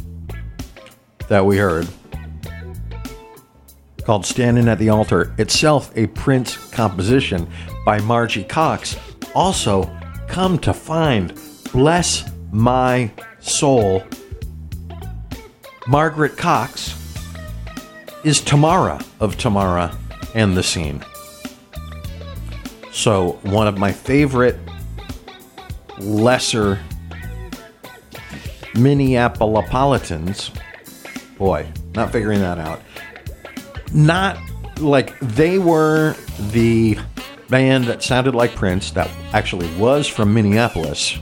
that 1.27 1.45
we 1.45 1.57
heard 1.57 1.89
called 4.05 4.25
Standing 4.25 4.69
at 4.69 4.79
the 4.79 4.87
Altar, 4.87 5.35
itself 5.37 5.91
a 5.97 6.07
Prince 6.07 6.55
composition 6.71 7.49
by 7.85 7.99
Margie 7.99 8.45
Cox, 8.45 8.95
also 9.35 9.93
come 10.29 10.57
to 10.59 10.73
find, 10.73 11.37
bless 11.73 12.31
my 12.53 13.11
soul, 13.39 14.05
Margaret 15.85 16.37
Cox 16.37 16.95
is 18.23 18.39
Tamara 18.39 19.01
of 19.19 19.37
Tamara 19.37 19.97
and 20.33 20.55
the 20.55 20.63
Seen. 20.63 21.03
So, 22.97 23.33
one 23.43 23.67
of 23.67 23.77
my 23.77 23.91
favorite 23.91 24.57
lesser 25.99 26.79
Minneapolitans, 28.73 30.49
boy, 31.37 31.71
not 31.93 32.11
figuring 32.11 32.39
that 32.39 32.57
out. 32.57 32.81
Not 33.93 34.39
like 34.79 35.17
they 35.19 35.59
were 35.59 36.15
the 36.49 36.97
band 37.49 37.85
that 37.85 38.01
sounded 38.01 38.33
like 38.33 38.55
Prince, 38.55 38.89
that 38.91 39.11
actually 39.31 39.71
was 39.77 40.07
from 40.07 40.33
Minneapolis. 40.33 41.19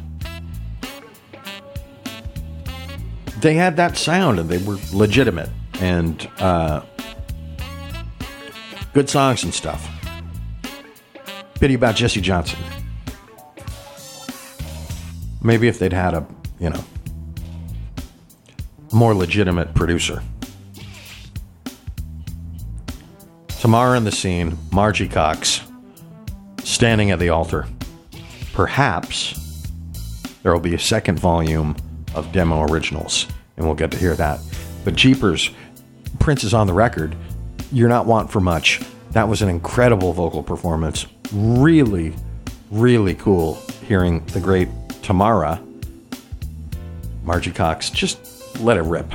They 3.42 3.56
had 3.56 3.76
that 3.76 3.98
sound 3.98 4.40
and 4.40 4.48
they 4.48 4.60
were 4.60 4.78
legitimate 4.94 5.50
and 5.82 6.26
uh, 6.40 6.84
good 8.94 9.10
songs 9.10 9.44
and 9.44 9.54
stuff. 9.54 9.92
Pity 11.60 11.74
about 11.74 11.96
Jesse 11.96 12.22
Johnson. 12.22 12.60
Maybe 15.42 15.68
if 15.68 15.80
they'd 15.80 15.94
had 15.94 16.14
a, 16.14 16.26
you 16.60 16.70
know, 16.70 16.84
more 18.92 19.14
legitimate 19.14 19.74
producer. 19.74 20.22
Tamara 23.60 23.98
in 23.98 24.04
the 24.04 24.12
Seen, 24.12 24.58
Margie 24.72 25.08
Cox, 25.08 25.62
standing 26.64 27.12
at 27.12 27.20
the 27.20 27.30
altar. 27.30 27.68
Perhaps 28.54 29.68
there 30.44 30.54
will 30.54 30.60
be 30.60 30.76
a 30.76 30.80
second 30.80 31.20
volume 31.20 31.76
of 32.14 32.32
demo 32.32 32.64
originals, 32.64 33.28
and 33.58 33.66
we'll 33.66 33.76
get 33.76 33.92
to 33.92 33.98
hear 33.98 34.14
that. 34.16 34.40
But 34.84 34.96
Jeepers, 34.96 35.50
Prince 36.20 36.44
is 36.44 36.54
on 36.54 36.68
the 36.68 36.74
record. 36.74 37.16
You're 37.72 37.90
not 37.90 38.06
want 38.06 38.32
for 38.32 38.40
much. 38.40 38.82
That 39.12 39.28
was 39.28 39.42
an 39.42 39.50
incredible 39.50 40.14
vocal 40.14 40.44
performance. 40.44 41.08
Really, 41.34 42.14
really 42.72 43.16
cool 43.16 43.56
hearing 43.88 44.26
the 44.28 44.40
great 44.40 44.70
Tamara, 45.02 45.62
Margie 47.24 47.52
Cox, 47.52 47.90
just 47.90 48.60
let 48.60 48.78
it 48.78 48.84
rip. 48.84 49.08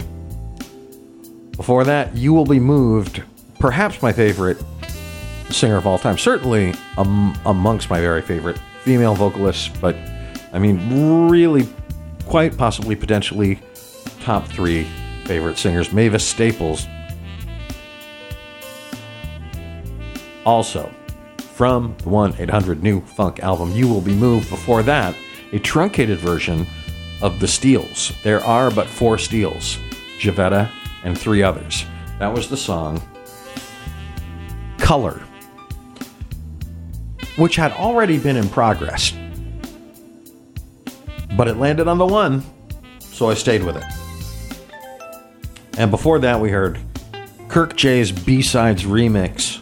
Before 1.57 1.85
that, 1.85 2.17
You 2.17 2.33
Will 2.33 2.47
Be 2.47 2.59
Moved, 2.61 3.23
perhaps 3.59 4.01
my 4.03 4.13
favorite 4.13 4.59
singer 5.51 5.77
of 5.77 5.87
all 5.87 5.99
time. 5.99 6.17
Certainly 6.17 6.75
um, 6.97 7.39
amongst 7.45 7.91
my 7.91 8.01
very 8.01 8.23
favorite 8.23 8.59
female 8.83 9.15
vocalists, 9.15 9.69
but 9.81 9.97
I 10.53 10.59
mean, 10.59 11.29
really, 11.29 11.69
quite 12.27 12.57
possibly, 12.57 12.97
potentially, 12.97 13.61
top 14.21 14.47
three 14.47 14.85
favorite 15.25 15.59
singers. 15.59 15.93
Mavis 15.93 16.27
Staples. 16.27 16.87
Also, 20.45 20.93
from 21.61 21.95
the 21.99 22.09
1 22.09 22.37
800 22.39 22.83
New 22.83 23.03
Funk 23.03 23.41
album, 23.41 23.71
You 23.73 23.87
Will 23.87 24.01
Be 24.01 24.15
Moved. 24.15 24.49
Before 24.49 24.83
that, 24.85 25.15
a 25.53 25.59
truncated 25.59 26.19
version 26.19 26.67
of 27.21 27.39
the 27.39 27.47
Steeles. 27.47 28.15
There 28.23 28.43
are 28.43 28.71
but 28.71 28.87
four 28.87 29.19
Steeles 29.19 29.77
Jevetta 30.19 30.71
and 31.05 31.19
three 31.19 31.43
others. 31.43 31.85
That 32.19 32.33
was 32.33 32.49
the 32.49 32.57
song 32.57 33.03
Color, 34.79 35.23
which 37.37 37.57
had 37.57 37.73
already 37.73 38.19
been 38.19 38.37
in 38.37 38.49
progress. 38.49 39.13
But 41.37 41.47
it 41.47 41.59
landed 41.59 41.89
on 41.89 41.99
the 41.99 42.07
one, 42.07 42.43
so 43.01 43.29
I 43.29 43.35
stayed 43.35 43.63
with 43.65 43.77
it. 43.77 43.85
And 45.77 45.91
before 45.91 46.21
that, 46.21 46.41
we 46.41 46.49
heard 46.49 46.79
Kirk 47.49 47.77
J's 47.77 48.11
B 48.13 48.41
Sides 48.41 48.85
remix. 48.85 49.60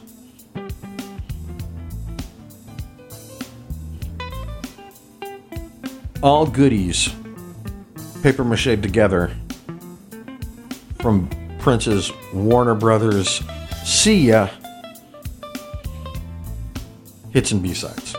All 6.23 6.47
goodies, 6.47 7.15
paper 8.23 8.43
mache 8.43 8.81
together 8.81 9.31
from 10.99 11.31
Prince's 11.61 12.11
Warner 12.35 12.75
Brothers 12.75 13.43
See 13.85 14.29
Ya 14.29 14.49
hits 17.31 17.53
and 17.53 17.63
B 17.63 17.73
sides. 17.73 18.17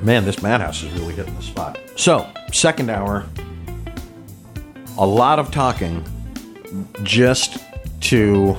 Man, 0.00 0.24
this 0.24 0.42
madhouse 0.42 0.82
is 0.82 0.92
really 0.92 1.14
hitting 1.14 1.34
the 1.34 1.42
spot. 1.42 1.78
So, 1.96 2.26
second 2.52 2.90
hour, 2.90 3.26
a 4.96 5.06
lot 5.06 5.38
of 5.38 5.50
talking 5.50 6.04
just 7.02 7.58
to 8.02 8.56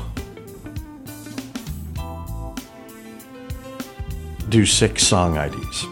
do 4.50 4.66
six 4.66 5.06
song 5.06 5.38
IDs. 5.38 5.86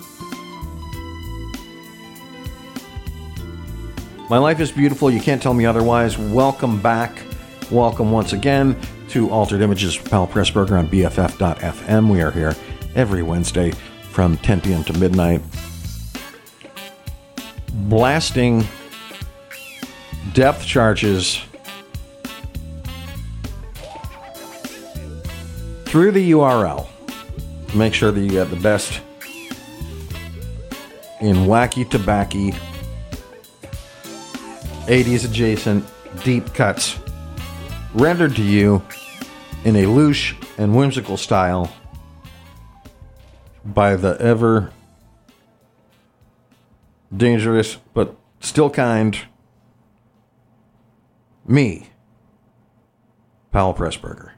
My 4.29 4.37
life 4.37 4.59
is 4.59 4.71
beautiful. 4.71 5.11
You 5.11 5.19
can't 5.19 5.41
tell 5.41 5.53
me 5.53 5.65
otherwise. 5.65 6.17
Welcome 6.17 6.81
back. 6.81 7.21
Welcome 7.69 8.11
once 8.11 8.33
again 8.33 8.75
to 9.09 9.29
Altered 9.29 9.61
Images 9.61 9.99
with 9.99 10.09
Pal 10.09 10.27
Pressburger 10.27 10.79
on 10.79 10.87
BFF.FM. 10.87 12.11
We 12.11 12.21
are 12.21 12.31
here 12.31 12.55
every 12.95 13.21
Wednesday 13.21 13.71
from 14.09 14.37
10 14.37 14.61
p.m. 14.61 14.83
to 14.85 14.93
midnight, 14.93 15.41
blasting 17.71 18.65
depth 20.33 20.65
charges 20.65 21.39
through 25.85 26.11
the 26.11 26.31
URL. 26.31 26.87
Make 27.75 27.93
sure 27.93 28.09
that 28.09 28.21
you 28.21 28.29
get 28.29 28.49
the 28.49 28.55
best 28.55 29.01
in 31.19 31.35
wacky 31.45 31.89
tobacco, 31.89 32.55
80s 34.87 35.25
adjacent, 35.25 35.85
deep 36.23 36.53
cuts, 36.53 36.97
rendered 37.93 38.33
to 38.37 38.41
you 38.41 38.81
in 39.65 39.75
a 39.75 39.83
louche 39.83 40.35
and 40.57 40.73
whimsical 40.73 41.17
style 41.17 41.69
by 43.65 43.97
the 43.97 44.17
ever 44.21 44.71
dangerous 47.15 47.75
but 47.93 48.15
still 48.39 48.69
kind 48.69 49.19
me, 51.45 51.89
Powell 53.51 53.73
Pressburger. 53.73 54.31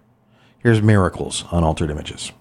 Here's 0.57 0.81
Miracles 0.81 1.45
on 1.51 1.63
Altered 1.63 1.91
Images. 1.91 2.31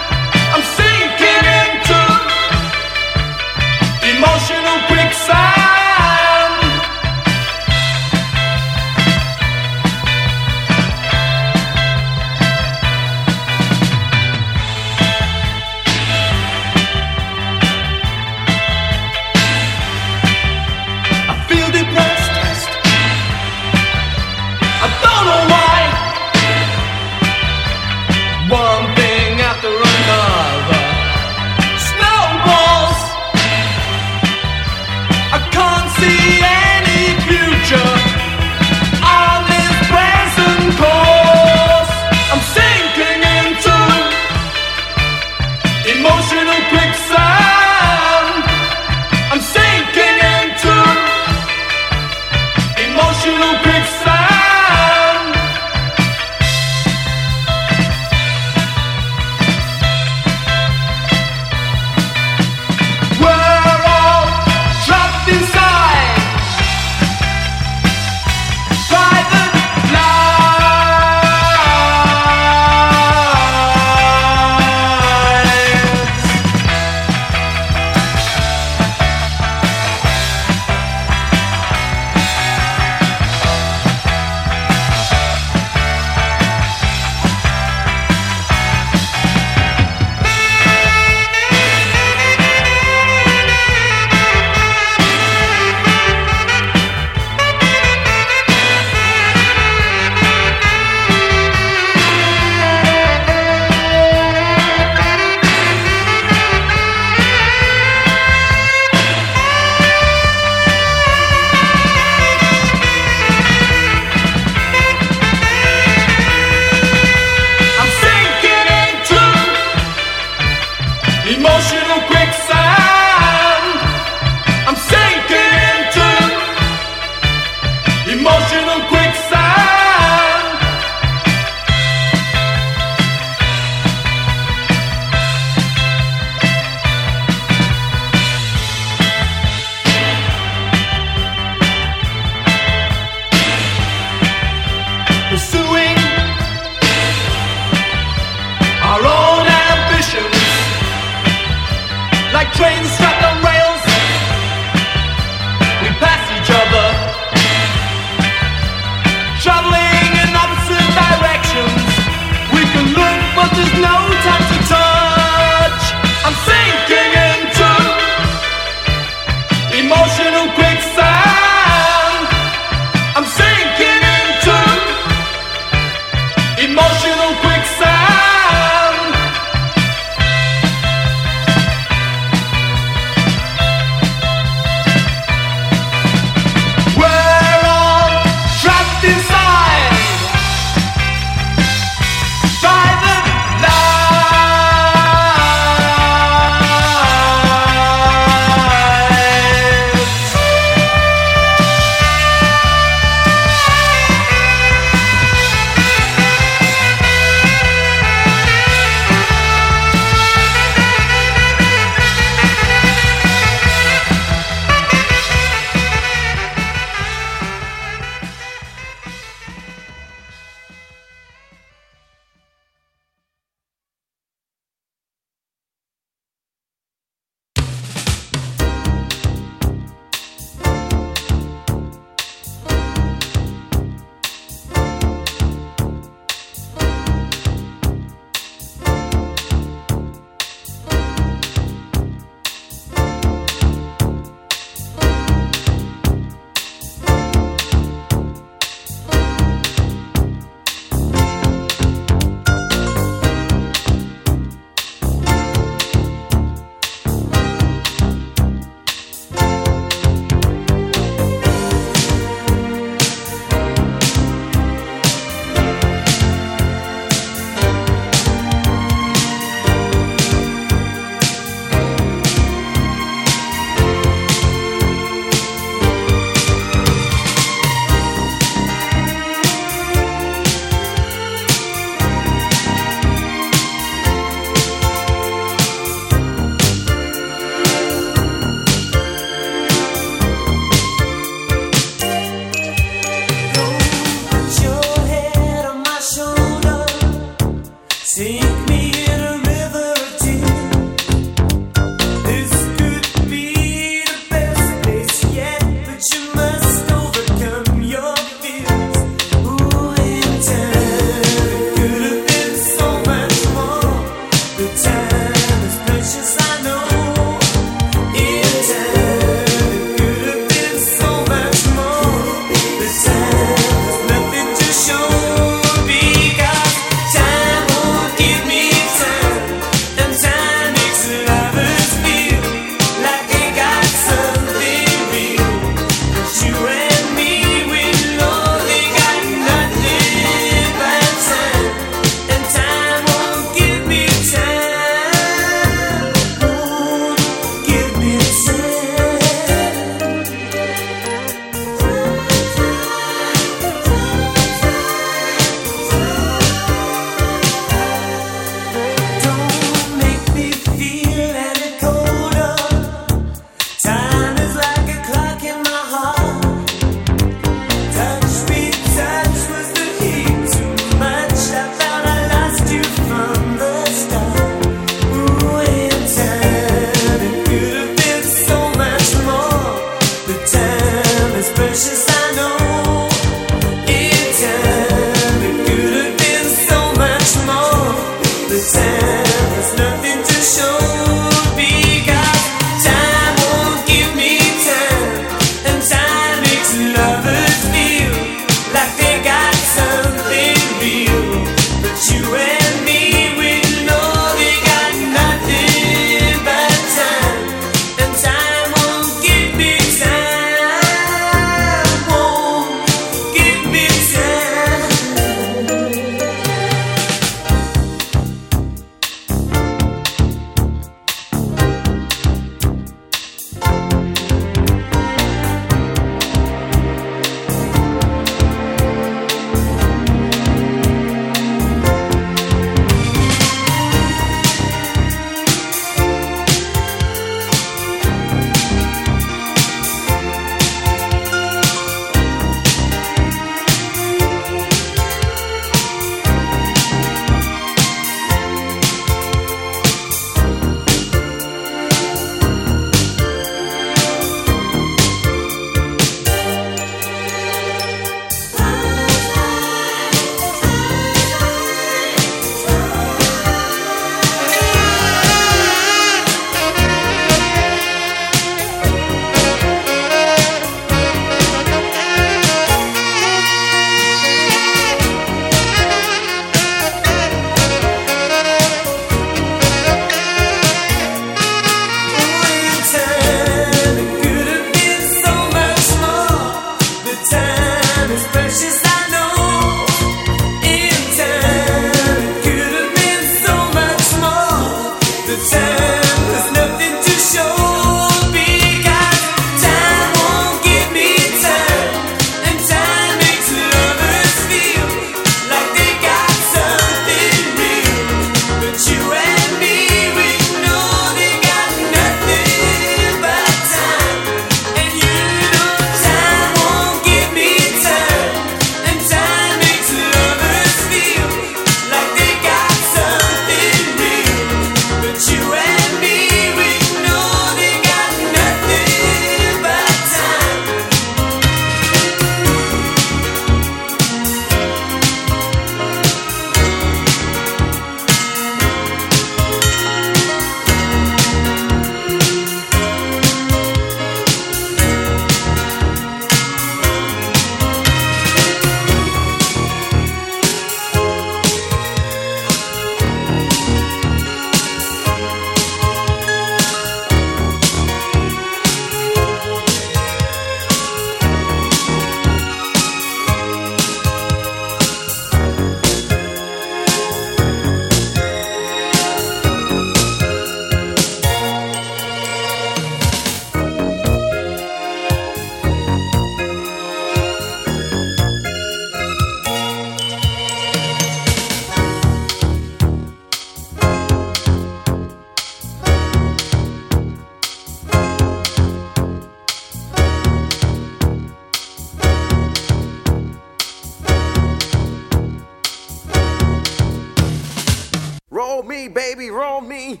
Roll 598.48 598.62
me, 598.62 598.88
baby, 598.88 599.28
roll 599.28 599.60
me. 599.60 600.00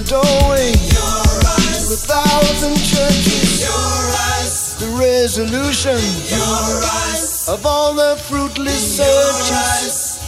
the 0.00 0.10
doorway. 0.10 0.70
Your 0.94 1.26
eyes. 1.58 1.88
To 1.88 1.94
a 1.94 2.22
thousand 2.22 2.76
churches. 2.76 3.60
Your 3.60 3.98
eyes. 4.30 4.76
The 4.78 4.86
resolution. 4.94 5.98
Your 6.30 6.84
eyes. 6.84 7.48
Of 7.48 7.66
all 7.66 7.94
the 7.94 8.16
fruitless 8.28 8.98
In 8.98 9.04
searches. 9.04 10.18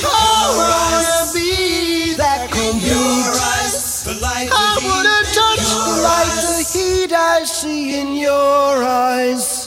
Your 0.00 0.10
I 0.10 0.42
wanna 0.58 1.32
be 1.32 2.14
that 2.14 2.50
complete. 2.50 3.52
The 4.04 4.20
light 4.20 4.48
I 4.50 4.78
wanna 4.82 5.22
touch 5.38 5.62
the 5.62 6.02
light, 6.02 6.26
eyes. 6.26 6.72
the 6.72 6.78
heat 6.78 7.12
I 7.12 7.44
see 7.44 8.00
in 8.00 8.16
your 8.16 8.82
eyes. 8.82 9.61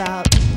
about. 0.00 0.49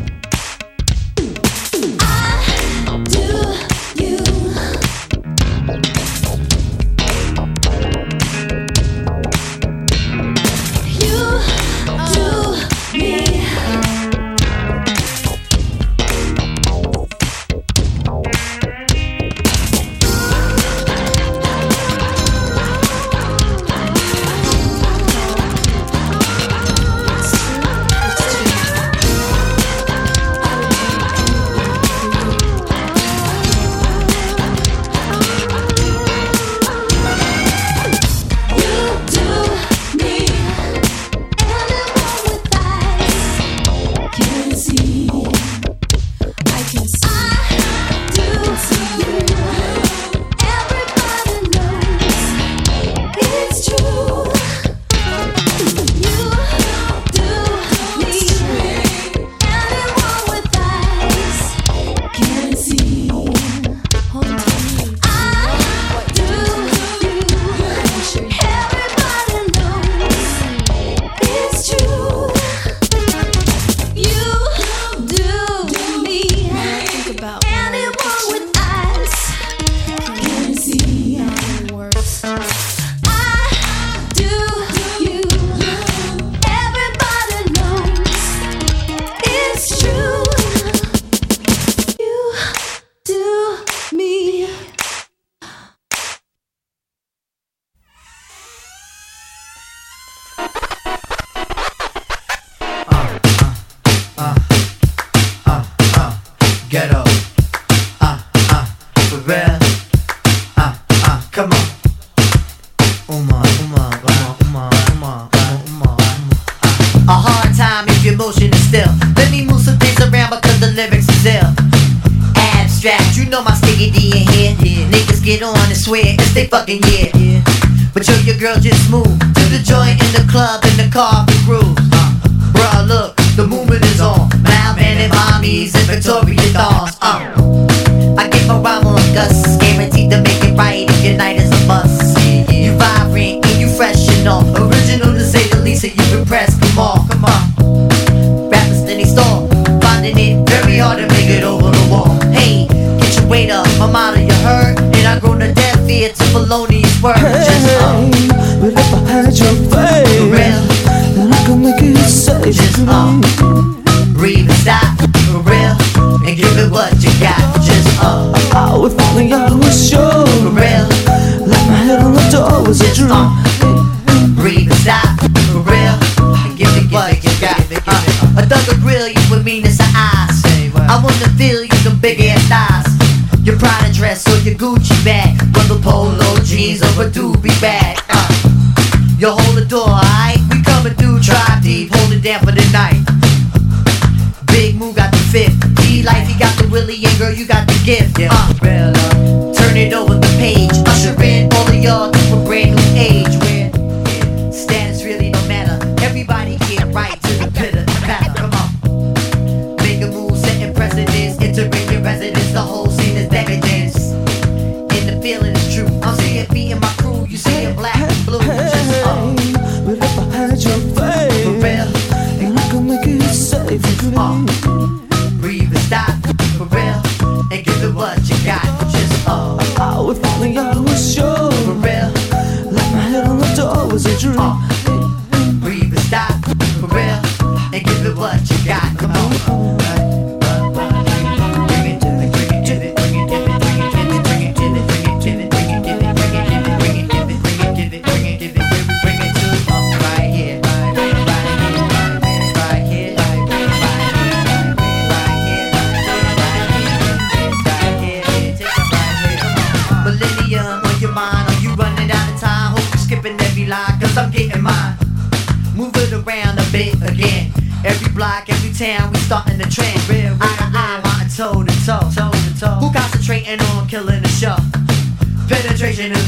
啊。 224.16 224.63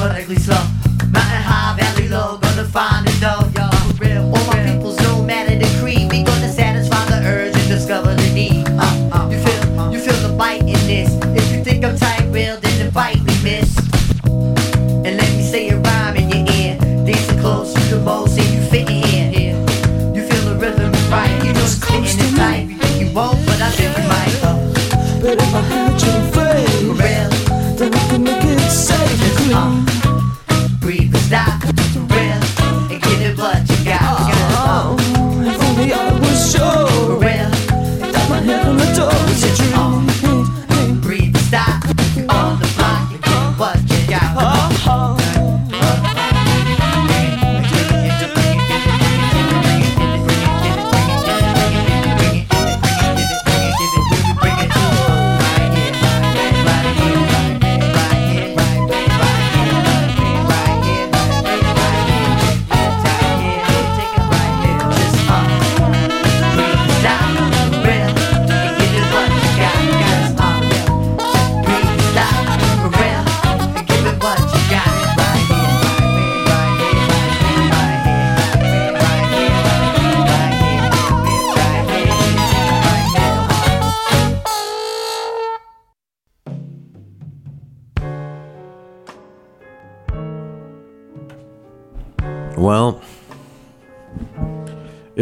but 0.08 0.22
ugly 0.22 0.36
slow. 0.36 0.65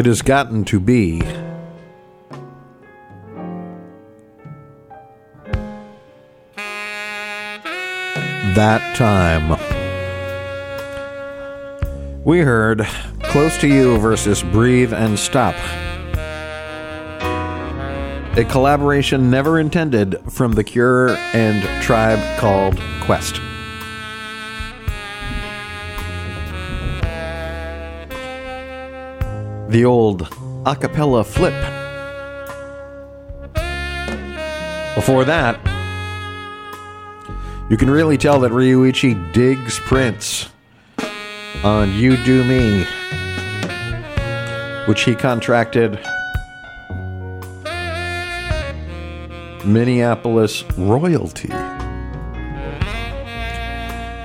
It 0.04 0.08
has 0.08 0.22
gotten 0.22 0.66
to 0.66 0.82
be 0.82 1.22
that 8.54 8.98
time. 8.98 9.58
We 12.26 12.40
heard 12.40 12.86
Close 13.22 13.58
to 13.60 13.70
You 13.70 13.98
versus 13.98 14.44
Breathe 14.44 14.92
and 14.92 15.18
Stop. 15.18 15.56
A 18.38 18.46
collaboration 18.50 19.30
never 19.32 19.58
intended 19.58 20.18
from 20.30 20.52
The 20.52 20.66
Cure 20.66 21.12
and 21.34 21.64
Tribe 21.82 22.20
Called 22.40 22.78
Quest. 23.06 23.40
the 29.74 29.84
old 29.86 30.22
a 30.68 30.76
cappella 30.76 31.24
flip. 31.24 31.54
Before 34.94 35.26
that, 35.26 35.58
you 37.72 37.78
can 37.78 37.90
really 37.90 38.16
tell 38.16 38.40
that 38.42 38.52
Ryuichi 38.52 39.34
digs 39.34 39.80
Prince 39.80 40.50
on 41.64 41.92
You 41.92 42.18
Do 42.18 42.44
Me, 42.44 42.86
which 44.86 45.06
he 45.06 45.16
contracted 45.16 46.00
Minneapolis 49.66 50.64
royalty. 50.78 51.48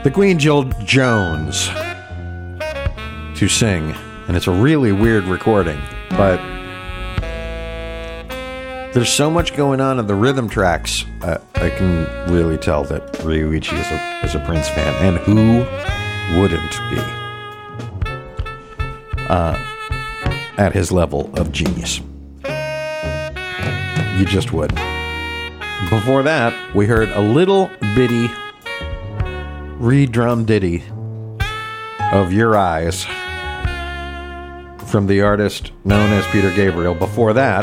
The 0.02 0.10
Queen 0.12 0.38
Jill 0.38 0.64
Jones 0.84 1.68
to 3.38 3.48
sing 3.48 3.94
and 4.28 4.36
it's 4.36 4.46
a 4.46 4.52
really 4.52 4.92
weird 4.92 5.24
recording, 5.24 5.80
but 6.10 6.36
there's 8.92 9.08
so 9.08 9.30
much 9.30 9.56
going 9.56 9.80
on 9.80 9.98
in 9.98 10.06
the 10.06 10.14
rhythm 10.14 10.50
tracks. 10.50 11.06
Uh, 11.22 11.38
I 11.54 11.70
can 11.70 12.06
really 12.30 12.58
tell 12.58 12.84
that 12.84 13.10
Ryuichi 13.14 13.72
is 13.72 13.86
a, 13.90 14.26
is 14.26 14.34
a 14.34 14.40
Prince 14.40 14.68
fan, 14.68 14.94
and 15.02 15.16
who 15.16 15.64
wouldn't 16.38 16.70
be 16.90 16.98
uh, 19.30 19.56
at 20.58 20.72
his 20.74 20.92
level 20.92 21.34
of 21.34 21.50
genius? 21.50 22.00
You 24.18 24.26
just 24.26 24.52
would. 24.52 24.74
Before 25.88 26.22
that, 26.24 26.52
we 26.74 26.86
heard 26.86 27.08
a 27.10 27.20
little 27.20 27.70
bitty 27.94 28.28
re-drum 29.78 30.44
ditty 30.44 30.82
of 32.12 32.30
Your 32.30 32.56
Eyes 32.56 33.06
from 34.88 35.06
the 35.06 35.20
artist 35.20 35.72
known 35.84 36.10
as 36.12 36.26
Peter 36.28 36.50
Gabriel. 36.50 36.94
Before 36.94 37.34
that, 37.34 37.62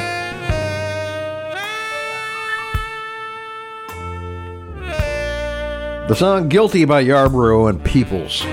the 6.08 6.16
song 6.16 6.50
Guilty 6.50 6.86
by 6.86 7.04
Yarbrough 7.04 7.70
and 7.70 7.84
Peoples. 7.84 8.44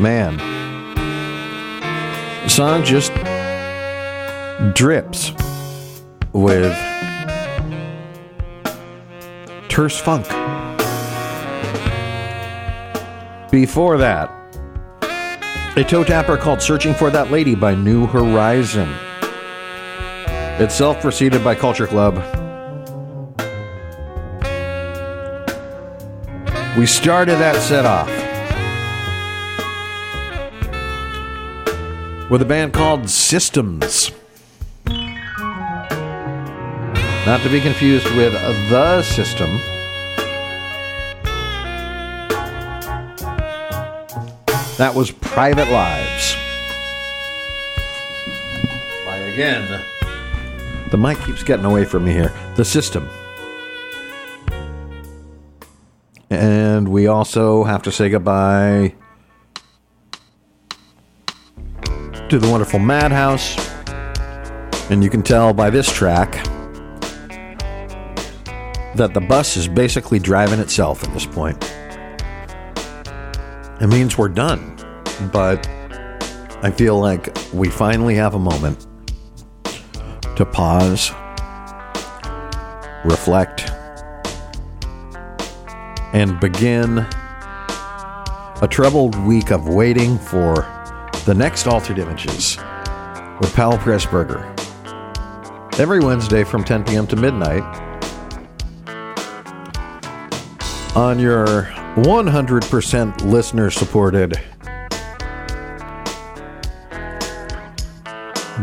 Man, 0.00 0.36
the 2.42 2.48
song 2.48 2.82
just 2.82 3.12
drips 4.74 5.30
with 6.32 6.76
terse 9.68 10.00
funk. 10.00 10.26
Before 13.52 13.98
that, 13.98 14.41
a 15.74 15.82
toe 15.82 16.04
tapper 16.04 16.36
called 16.36 16.60
Searching 16.60 16.92
for 16.92 17.10
That 17.10 17.30
Lady 17.30 17.54
by 17.54 17.74
New 17.74 18.06
Horizon. 18.06 18.90
Itself 20.60 21.00
preceded 21.00 21.42
by 21.42 21.54
Culture 21.54 21.86
Club. 21.86 22.16
We 26.76 26.84
started 26.84 27.36
that 27.36 27.56
set 27.56 27.86
off 27.86 28.08
with 32.30 32.42
a 32.42 32.46
band 32.46 32.74
called 32.74 33.08
Systems. 33.08 34.10
Not 37.24 37.40
to 37.42 37.48
be 37.48 37.62
confused 37.62 38.14
with 38.14 38.34
The 38.68 39.02
System. 39.02 39.58
That 44.82 44.96
was 44.96 45.12
Private 45.12 45.70
Lives. 45.70 46.34
By 49.06 49.16
again. 49.32 49.80
The 50.90 50.98
mic 50.98 51.20
keeps 51.20 51.44
getting 51.44 51.64
away 51.64 51.84
from 51.84 52.04
me 52.04 52.10
here. 52.10 52.32
The 52.56 52.64
System. 52.64 53.08
And 56.30 56.88
we 56.88 57.06
also 57.06 57.62
have 57.62 57.84
to 57.84 57.92
say 57.92 58.08
goodbye 58.08 58.96
to 62.28 62.40
the 62.40 62.50
wonderful 62.50 62.80
Madhouse. 62.80 63.56
And 64.90 65.04
you 65.04 65.10
can 65.10 65.22
tell 65.22 65.54
by 65.54 65.70
this 65.70 65.92
track 65.92 66.44
that 68.96 69.12
the 69.14 69.24
bus 69.28 69.56
is 69.56 69.68
basically 69.68 70.18
driving 70.18 70.58
itself 70.58 71.04
at 71.04 71.14
this 71.14 71.24
point. 71.24 71.72
It 73.82 73.88
means 73.88 74.16
we're 74.16 74.28
done. 74.28 74.76
But 75.32 75.66
I 76.62 76.70
feel 76.70 77.00
like 77.00 77.36
we 77.52 77.68
finally 77.68 78.14
have 78.14 78.34
a 78.34 78.38
moment 78.38 78.86
to 80.36 80.46
pause, 80.46 81.10
reflect, 83.04 83.68
and 86.14 86.38
begin 86.38 86.98
a 86.98 88.68
troubled 88.70 89.18
week 89.26 89.50
of 89.50 89.68
waiting 89.68 90.16
for 90.16 90.54
the 91.26 91.34
next 91.36 91.66
altered 91.66 91.98
images 91.98 92.56
with 93.40 93.52
Powell 93.52 93.78
Pressburger. 93.78 94.48
Every 95.80 95.98
Wednesday 95.98 96.44
from 96.44 96.62
10 96.62 96.84
p.m. 96.84 97.08
to 97.08 97.16
midnight 97.16 97.64
on 100.94 101.18
your 101.18 101.81
100% 101.94 103.22
listener 103.22 103.70
supported 103.70 104.40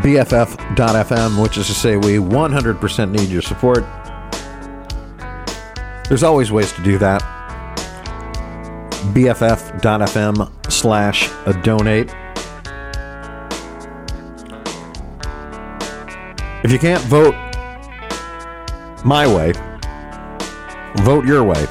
BFF.FM, 0.01 1.41
which 1.41 1.57
is 1.57 1.67
to 1.67 1.73
say, 1.73 1.95
we 1.97 2.15
100% 2.15 3.11
need 3.11 3.29
your 3.29 3.41
support. 3.43 3.85
There's 6.07 6.23
always 6.23 6.51
ways 6.51 6.73
to 6.73 6.81
do 6.81 6.97
that. 6.97 7.21
BFF.FM 9.13 10.71
slash 10.71 11.29
donate. 11.63 12.13
If 16.63 16.71
you 16.71 16.79
can't 16.79 17.03
vote 17.03 17.35
my 19.05 19.27
way, 19.27 19.53
vote 21.03 21.25
your 21.25 21.43
way, 21.43 21.67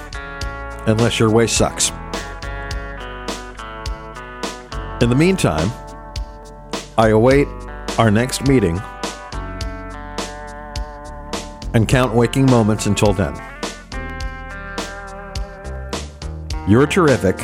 unless 0.88 1.18
your 1.18 1.30
way 1.30 1.46
sucks. 1.46 1.90
In 5.00 5.10
the 5.10 5.16
meantime, 5.16 5.70
I 6.96 7.10
await 7.10 7.46
our 7.98 8.10
next 8.10 8.48
meeting 8.48 8.80
and 11.74 11.86
count 11.86 12.14
waking 12.14 12.46
moments 12.46 12.86
until 12.86 13.12
then. 13.12 13.34
You're 16.68 16.86
terrific. 16.86 17.36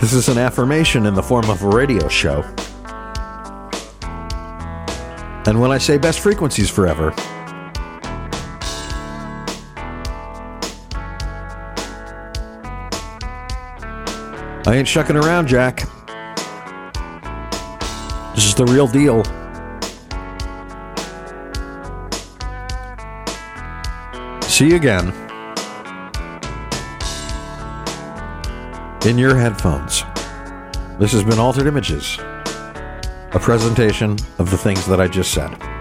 This 0.00 0.12
is 0.12 0.28
an 0.28 0.38
affirmation 0.38 1.06
in 1.06 1.14
the 1.14 1.22
form 1.22 1.48
of 1.48 1.62
a 1.62 1.68
radio 1.68 2.06
show. 2.08 2.42
And 5.46 5.60
when 5.60 5.70
I 5.70 5.78
say 5.78 5.96
best 5.96 6.20
frequencies 6.20 6.68
forever, 6.68 7.14
I 14.68 14.74
ain't 14.74 14.86
shucking 14.86 15.16
around, 15.16 15.46
Jack. 15.46 15.78
This 18.34 18.44
is 18.44 18.54
the 18.54 18.66
real 18.66 18.86
deal. 18.86 19.24
See 24.42 24.68
you 24.68 24.76
again 24.76 25.08
in 29.06 29.16
your 29.16 29.34
headphones. 29.34 30.04
This 30.98 31.12
has 31.12 31.24
been 31.24 31.38
Altered 31.38 31.66
Images, 31.66 32.18
a 32.18 33.38
presentation 33.40 34.18
of 34.38 34.50
the 34.50 34.58
things 34.58 34.84
that 34.84 35.00
I 35.00 35.08
just 35.08 35.32
said. 35.32 35.77